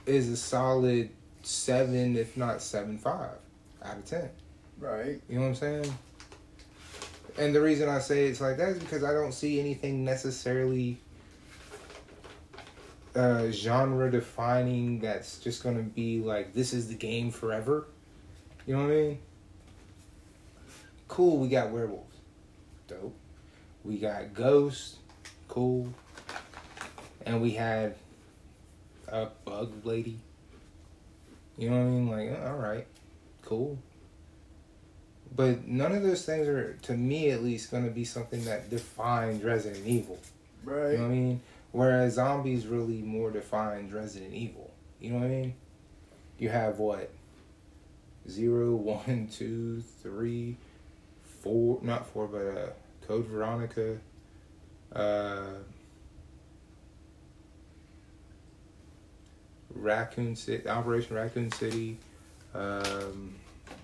[0.06, 1.10] is a solid
[1.44, 3.38] seven, if not seven five,
[3.84, 4.30] out of ten.
[4.80, 5.22] Right.
[5.30, 5.94] You know what I'm saying?
[7.38, 10.98] And the reason I say it's like that is because I don't see anything necessarily
[13.16, 17.88] uh, genre defining that's just gonna be like this is the game forever.
[18.66, 19.20] You know what I mean?
[21.08, 22.16] Cool, we got werewolves.
[22.88, 23.16] Dope.
[23.84, 24.98] We got ghosts.
[25.48, 25.94] Cool.
[27.26, 27.96] And we had
[29.08, 30.20] a bug lady.
[31.58, 32.10] You know what I mean?
[32.10, 32.88] Like, uh, all right,
[33.44, 33.78] cool.
[35.34, 38.70] But none of those things are, to me at least, going to be something that
[38.70, 40.20] defines Resident Evil.
[40.64, 40.92] Right.
[40.92, 41.42] You know what I mean?
[41.72, 44.72] Whereas zombies really more defines Resident Evil.
[45.00, 45.54] You know what I mean?
[46.38, 47.10] You have what?
[48.30, 50.58] Zero, one, two, three,
[51.42, 52.70] four, not four, but uh,
[53.08, 53.98] Code Veronica,
[54.94, 55.44] uh,
[59.76, 61.98] Raccoon City, Operation Raccoon City.
[62.54, 63.36] Um,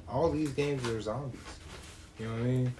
[0.07, 1.39] all these games are zombies.
[2.19, 2.73] You know what I mean?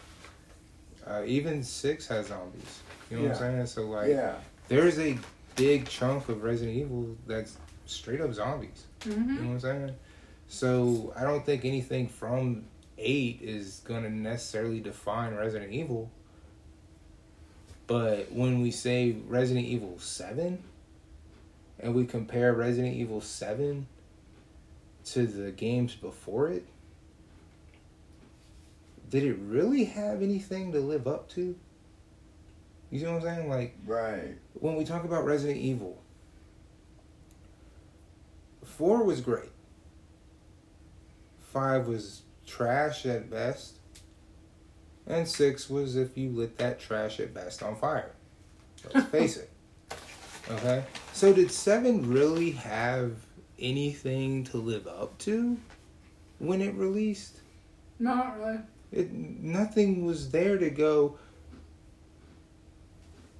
[1.06, 2.82] Uh, even six has zombies.
[3.10, 3.66] You know what I'm saying?
[3.68, 4.36] So like, yeah.
[4.68, 5.18] there's a
[5.56, 8.86] big chunk of Resident Evil that's straight up zombies.
[9.02, 9.34] Mm-hmm.
[9.36, 9.96] You know what I'm saying?
[10.48, 12.66] So I don't think anything from
[12.98, 16.10] eight is gonna necessarily define Resident Evil.
[17.86, 20.64] But when we say Resident Evil seven,
[21.80, 23.88] and we compare Resident Evil seven
[25.06, 26.66] to the games before it,
[29.10, 31.56] did it really have anything to live up to?
[32.92, 33.50] You see what I'm saying?
[33.50, 34.36] Like Right.
[34.54, 36.02] when we talk about Resident Evil,
[38.64, 39.52] four was great.
[41.52, 43.76] Five was trash at best.
[45.06, 48.12] And six was if you lit that trash at best on fire.
[48.94, 49.50] Let's face it.
[50.52, 50.84] Okay?
[51.14, 53.14] So did seven really have
[53.60, 55.58] anything to live up to
[56.40, 57.42] when it released?
[58.00, 58.60] Not really.
[58.92, 61.18] It nothing was there to go.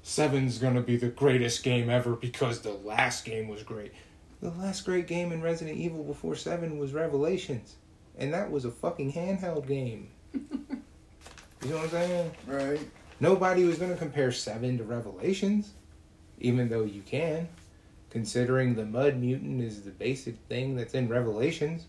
[0.02, 3.94] Seven's gonna be the greatest game ever because the last game was great.
[4.42, 7.76] The last great game in Resident Evil before Seven was Revelations,
[8.18, 10.10] and that was a fucking handheld game.
[10.34, 10.40] you
[11.66, 12.32] know what I'm saying?
[12.46, 12.80] Right.
[13.20, 15.74] Nobody was gonna compare Seven to Revelations,
[16.40, 17.48] even though you can,
[18.10, 21.86] considering the Mud Mutant is the basic thing that's in Revelations.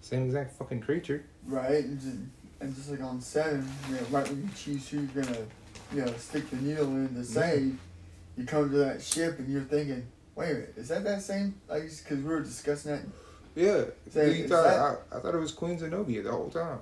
[0.00, 1.24] Same exact fucking creature.
[1.46, 1.84] Right.
[1.84, 2.16] And just,
[2.60, 5.38] and just like on seven, you know, right when you choose who you're gonna,
[5.94, 7.78] you know, stick the needle in to save,
[8.36, 11.54] you come to that ship and you're thinking, wait a minute, is that that same?
[11.68, 13.02] Like, because we were discussing that.
[13.54, 13.84] Yeah,
[14.48, 16.78] thought, that- I, I thought it was Queen Zenobia the whole time.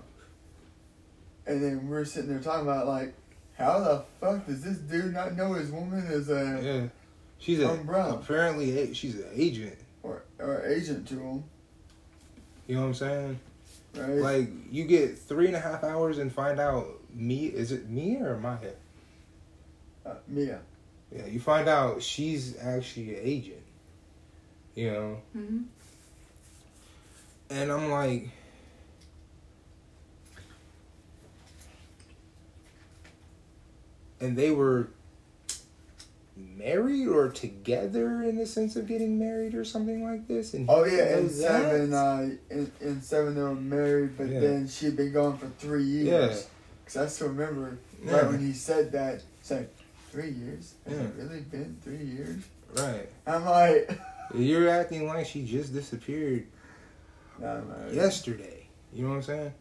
[1.46, 3.12] And then we are sitting there talking about like,
[3.60, 6.86] how the fuck does this dude not know his woman is a Yeah,
[7.38, 8.14] she's a Umbrella.
[8.14, 9.76] apparently a, she's an agent.
[10.02, 11.44] or, or agent to him?
[12.66, 13.40] You know what I'm saying?
[13.96, 14.08] Right.
[14.10, 18.24] Like you get three and a half hours and find out me is it Mia
[18.24, 18.70] or Maya?
[20.06, 20.60] uh, Mia.
[21.14, 23.62] Yeah, you find out she's actually an agent.
[24.76, 25.58] You know, Mm-hmm.
[27.50, 28.30] and I'm like,
[34.20, 34.88] and they were
[36.36, 40.54] married or together in the sense of getting married or something like this.
[40.54, 44.40] And Oh yeah, in seven, uh, in, in seven they were married, but Yeah.
[44.40, 46.06] then she'd been gone for three years.
[46.06, 46.42] Yeah.
[46.86, 48.12] Cause I still remember Yeah.
[48.16, 49.22] right when he said that.
[49.40, 49.70] It's like
[50.10, 50.74] three years.
[50.86, 51.04] Has Yeah.
[51.04, 52.42] it really been three years?
[52.76, 53.08] right.
[53.26, 53.90] I'm like,
[54.34, 56.46] You're acting like she just disappeared
[57.92, 58.66] yesterday.
[58.92, 59.52] You know what I'm saying?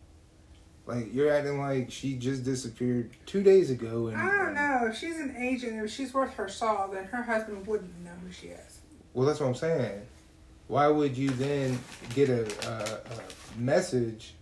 [0.90, 4.08] Like you're acting like she just disappeared two days ago.
[4.08, 4.88] And I don't know.
[4.90, 8.32] If she's an agent, if she's worth her salt, then her husband wouldn't know who
[8.32, 8.80] she is.
[9.14, 10.02] Well, that's what I'm saying.
[10.68, 11.80] Why would you then
[12.16, 14.34] get a, a, a message,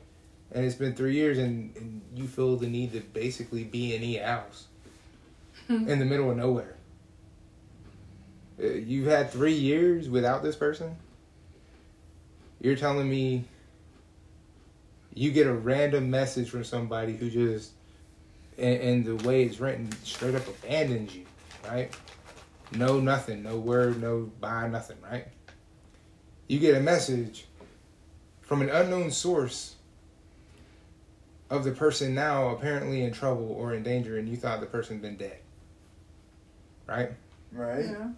[0.52, 4.04] and it's been three years, and, and you feel the need to basically be in
[4.04, 4.68] E house
[5.70, 6.76] in the middle of nowhere?
[8.62, 10.96] Uh, You've had three years without this person.
[12.62, 13.46] You're telling me
[15.18, 17.72] you get a random message from somebody who just,
[18.58, 21.26] and, and the way it's written, straight up abandons you,
[21.68, 21.92] right?
[22.72, 23.42] No, nothing.
[23.42, 25.28] No word, no bye, nothing, right?
[26.48, 27.48] You get a message
[28.42, 29.76] from an unknown source
[31.50, 35.00] of the person now apparently in trouble or in danger, and you thought the person
[35.00, 35.40] been dead,
[36.86, 37.12] right?
[37.52, 37.86] Right.
[37.86, 38.16] You?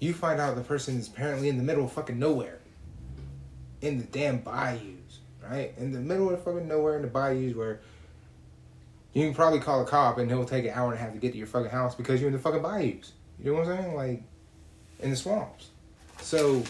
[0.00, 2.58] You find out the person is apparently in the middle of fucking nowhere,
[3.80, 4.93] in the damn bayous,
[5.48, 5.74] right?
[5.76, 7.80] In the middle of fucking nowhere in the bayous where
[9.12, 11.18] you can probably call a cop and he'll take an hour and a half to
[11.18, 13.12] get to your fucking house because you're in the fucking bayous.
[13.38, 13.94] You know what I'm saying?
[13.94, 14.22] Like
[15.00, 15.68] in the swamps.
[16.20, 16.62] So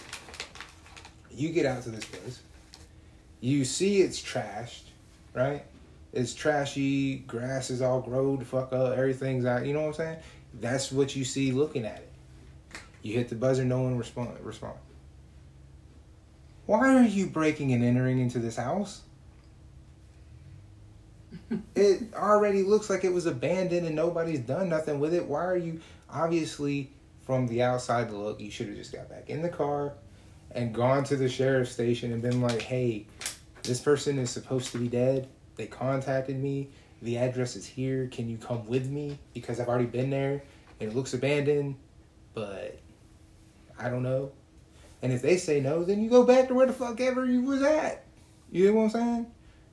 [1.30, 2.40] you get out to this place.
[3.40, 4.84] You see it's trashed,
[5.34, 5.64] right?
[6.12, 7.16] It's trashy.
[7.18, 8.96] Grass is all growed the fuck up.
[8.96, 9.66] Everything's out.
[9.66, 10.18] You know what I'm saying?
[10.60, 12.10] That's what you see looking at it.
[13.02, 13.64] You hit the buzzer.
[13.64, 14.38] No one respond.
[14.40, 14.76] Respond.
[16.66, 19.02] Why are you breaking and entering into this house?
[21.74, 25.26] it already looks like it was abandoned and nobody's done nothing with it.
[25.26, 26.90] Why are you obviously
[27.24, 29.94] from the outside look, you should have just got back in the car
[30.50, 33.06] and gone to the sheriff's station and been like, "Hey,
[33.62, 35.28] this person is supposed to be dead.
[35.56, 36.68] They contacted me.
[37.02, 38.08] The address is here.
[38.08, 40.42] Can you come with me because I've already been there
[40.80, 41.76] and it looks abandoned,
[42.34, 42.78] but
[43.78, 44.32] I don't know."
[45.04, 47.42] And if they say no, then you go back to where the fuck ever you
[47.42, 48.06] was at.
[48.50, 49.26] You know what I'm saying?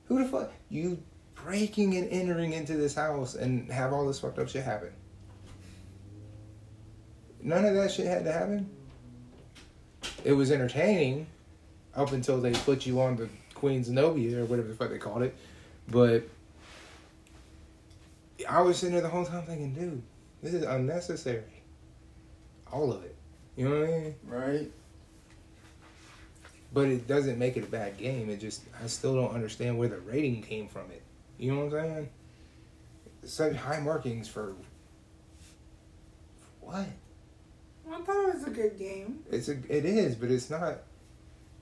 [0.04, 1.02] Who the fuck you
[1.34, 4.92] breaking and entering into this house and have all this fucked up shit happen?
[7.40, 8.68] None of that shit had to happen.
[10.22, 11.26] It was entertaining
[11.94, 15.22] up until they put you on the Queen's Zenobia or whatever the fuck they called
[15.22, 15.34] it.
[15.88, 16.28] But
[18.46, 20.02] I was sitting there the whole time thinking, dude,
[20.42, 21.62] this is unnecessary.
[22.70, 23.16] All of it.
[23.56, 24.14] You know what I mean?
[24.26, 24.72] Right?
[26.72, 28.30] But it doesn't make it a bad game.
[28.30, 31.02] It just I still don't understand where the rating came from it.
[31.38, 32.08] You know what I'm saying?
[33.24, 34.54] Such high markings for,
[36.60, 36.86] for what?
[37.90, 39.20] I thought it was a good game.
[39.30, 40.78] It's a it is, but it's not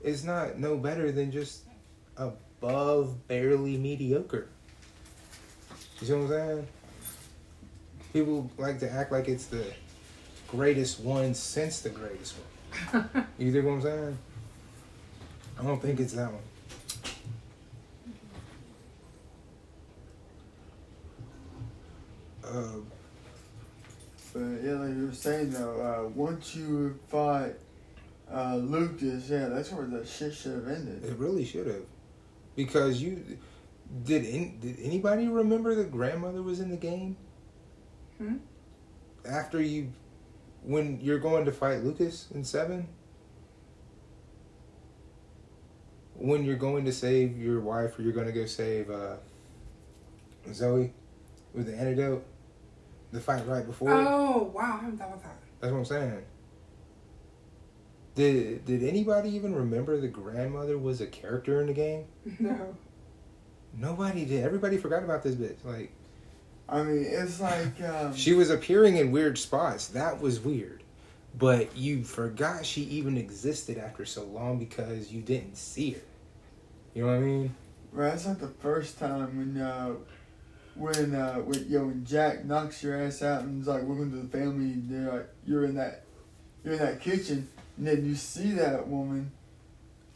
[0.01, 1.63] it's not no better than just
[2.17, 4.47] above barely mediocre.
[5.99, 6.67] You see what I'm saying?
[8.13, 9.65] People like to act like it's the
[10.47, 12.47] greatest one since the greatest one.
[13.37, 14.17] You dig what I'm saying?
[15.61, 16.41] I don't think it's that one.
[22.43, 22.81] Uh,
[24.33, 27.51] But yeah, like you were saying though, uh, once you fought
[28.33, 31.03] uh, Lucas, yeah, that's where the shit should have ended.
[31.03, 31.83] It really should have,
[32.55, 33.23] because you
[34.05, 34.23] did.
[34.23, 37.17] In, did anybody remember the grandmother was in the game?
[38.17, 38.37] Hmm?
[39.27, 39.91] After you,
[40.63, 42.87] when you're going to fight Lucas in seven,
[46.21, 49.15] when you're going to save your wife or you're going to go save uh,
[50.53, 50.93] Zoe
[51.53, 52.25] with the antidote,
[53.11, 53.91] the fight right before.
[53.91, 55.37] it, Oh wow, I haven't thought about that.
[55.59, 56.23] That's what I'm saying.
[58.13, 62.05] Did did anybody even remember the grandmother was a character in the game?
[62.39, 62.75] No.
[63.73, 64.43] Nobody did.
[64.43, 65.63] Everybody forgot about this bitch.
[65.63, 65.93] Like
[66.67, 69.87] I mean, it's like um, she was appearing in weird spots.
[69.87, 70.83] That was weird.
[71.37, 76.01] But you forgot she even existed after so long because you didn't see her.
[76.93, 77.55] You know what I mean?
[77.91, 79.93] Right, that's not the first time when uh
[80.75, 84.17] when uh when yo when Jack knocks your ass out and is like welcome to
[84.17, 86.03] the family And they're like you're in that
[86.63, 89.31] you're in that kitchen and then you see that woman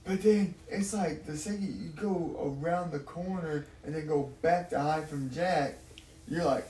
[0.05, 4.69] but then it's like the second you go around the corner and then go back
[4.69, 5.79] to hide from Jack,
[6.27, 6.67] you're like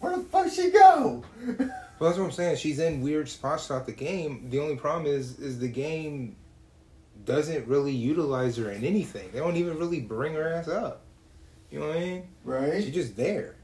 [0.00, 1.24] where the fuck she go?
[1.98, 2.56] Well, that's what I'm saying.
[2.56, 4.50] She's in weird spots throughout the game.
[4.50, 6.34] The only problem is, is the game
[7.24, 9.30] doesn't really utilize her in anything.
[9.32, 11.02] They don't even really bring her ass up.
[11.70, 12.28] You know what I mean?
[12.44, 12.82] right?
[12.82, 13.56] She's just there.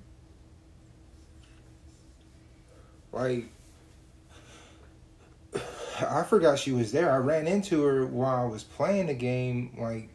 [3.13, 3.47] Like,
[6.01, 7.11] I forgot she was there.
[7.11, 10.09] I ran into her while I was playing the game, like,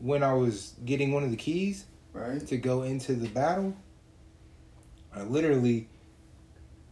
[0.00, 2.44] when I was getting one of the keys Right?
[2.48, 3.76] to go into the battle.
[5.14, 5.88] I literally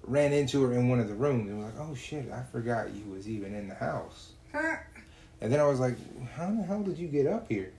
[0.02, 2.94] ran into her in one of the rooms and was like, oh shit, I forgot
[2.94, 4.32] you was even in the house.
[5.46, 5.94] And then I was like,
[6.30, 7.72] how the hell did you get up here?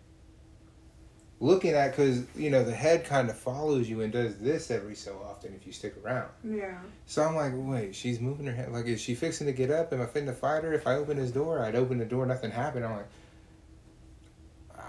[1.41, 4.95] Looking at, because, you know, the head kind of follows you and does this every
[4.95, 6.29] so often if you stick around.
[6.45, 6.77] Yeah.
[7.07, 8.71] So I'm like, wait, she's moving her head.
[8.71, 9.91] Like, is she fixing to get up?
[9.91, 10.71] Am I fitting to fight her?
[10.71, 12.85] If I open this door, I'd open the door, nothing happened.
[12.85, 13.09] I'm like,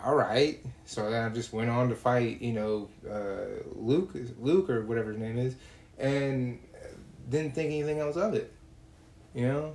[0.04, 0.64] all right.
[0.84, 5.10] So then I just went on to fight, you know, uh, Luke, Luke or whatever
[5.10, 5.56] his name is,
[5.98, 6.60] and
[7.28, 8.52] didn't think anything else of it.
[9.34, 9.72] You know?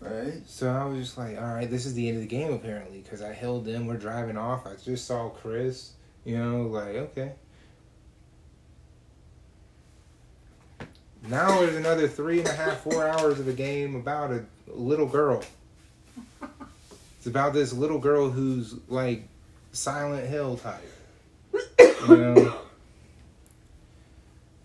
[0.00, 0.42] Right?
[0.46, 3.00] So I was just like, all right, this is the end of the game apparently,
[3.00, 3.86] because I held them.
[3.86, 4.66] We're driving off.
[4.66, 5.92] I just saw Chris.
[6.24, 7.32] You know, like okay.
[11.28, 15.06] Now there's another three and a half, four hours of a game about a little
[15.06, 15.42] girl.
[17.18, 19.28] It's about this little girl who's like
[19.72, 20.80] Silent Hill type.
[22.08, 22.54] You know?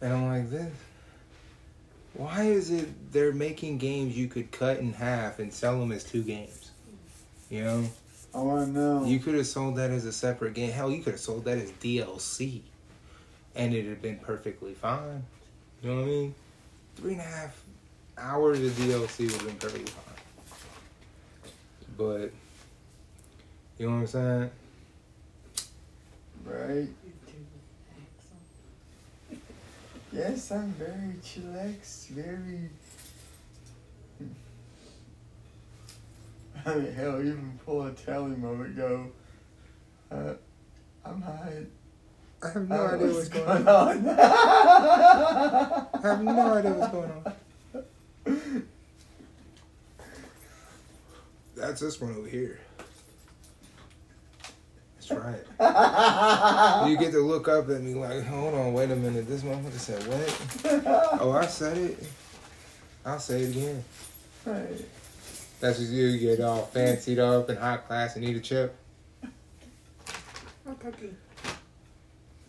[0.01, 0.71] And I'm like, this.
[2.17, 6.03] Why is it they're making games you could cut in half and sell them as
[6.03, 6.71] two games?
[7.49, 7.85] You know?
[8.33, 9.05] Oh, I know.
[9.05, 10.71] You could have sold that as a separate game.
[10.71, 12.61] Hell, you could have sold that as DLC.
[13.55, 15.23] And it'd have been perfectly fine.
[15.81, 16.35] You know what I mean?
[16.95, 17.63] Three and a half
[18.17, 20.15] hours of DLC would have been perfectly fine.
[21.97, 22.31] But
[23.77, 24.51] you know what I'm saying?
[26.45, 26.89] Right.
[30.15, 32.69] Yes, I'm very chillax, very.
[36.65, 39.07] I mean, hell, even pull a tally moment, go.
[40.09, 40.33] Uh,
[41.03, 41.65] I'm high.
[42.41, 44.07] I have no Uh, idea what's going on.
[44.07, 44.09] on.
[44.09, 47.33] I have no idea what's going on.
[51.55, 52.59] That's this one over here.
[55.07, 55.21] That's
[55.59, 56.87] right.
[56.89, 59.27] You get to look up at me like, hold on, wait a minute.
[59.27, 61.19] This motherfucker said what?
[61.21, 61.97] Oh, I said it.
[63.05, 63.83] I'll say it again.
[64.45, 64.85] Right.
[65.59, 68.75] That's what you get all fancied up in high class and eat a chip.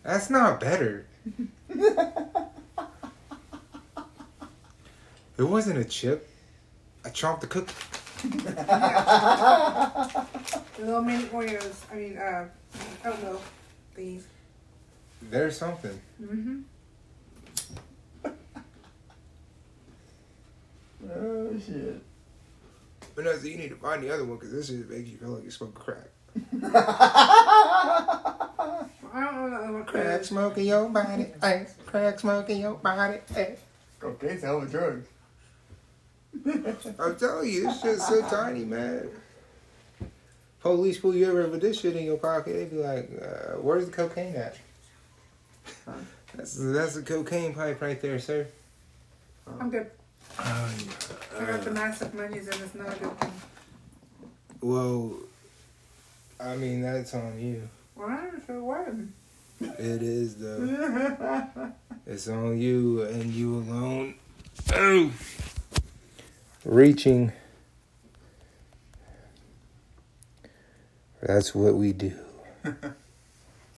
[0.03, 1.05] That's not better.
[5.37, 6.27] It wasn't a chip.
[7.05, 7.75] I chomped the cookie.
[10.79, 11.75] Little mini Oreos.
[11.91, 12.47] I mean, uh,
[13.05, 13.41] oatmeal.
[13.95, 14.27] These.
[15.29, 15.99] There's something.
[16.21, 16.59] Mm-hmm.
[21.09, 22.01] Oh shit.
[23.15, 25.17] But no, so you need to find the other one because this shit makes you
[25.17, 26.09] feel like you're smoking crack.
[29.13, 30.23] I don't know what Crack crack.
[30.25, 31.67] smoking your body, ay.
[31.85, 33.55] Crack smoking your body, ay.
[33.99, 35.05] Cocaine's a hell of a drug.
[36.99, 39.09] I'm telling you, this shit's so tiny, man.
[40.61, 43.85] Police pull you over with this shit in your pocket, they be like, uh, "Where's
[43.85, 44.57] the cocaine at?"
[46.35, 48.47] That's that's the cocaine pipe right there, sir.
[49.59, 49.89] I'm good.
[50.39, 50.69] Oh,
[51.39, 53.31] I got the massive monies and it's not a good thing.
[54.61, 55.13] Well,
[56.39, 57.67] I mean that's on you.
[57.95, 58.27] Why?
[58.45, 58.87] So what?
[59.59, 61.71] It is though.
[62.09, 64.15] It's on you and you alone.
[64.73, 65.11] Oh.
[66.63, 67.33] Reaching.
[71.21, 72.13] That's what we do.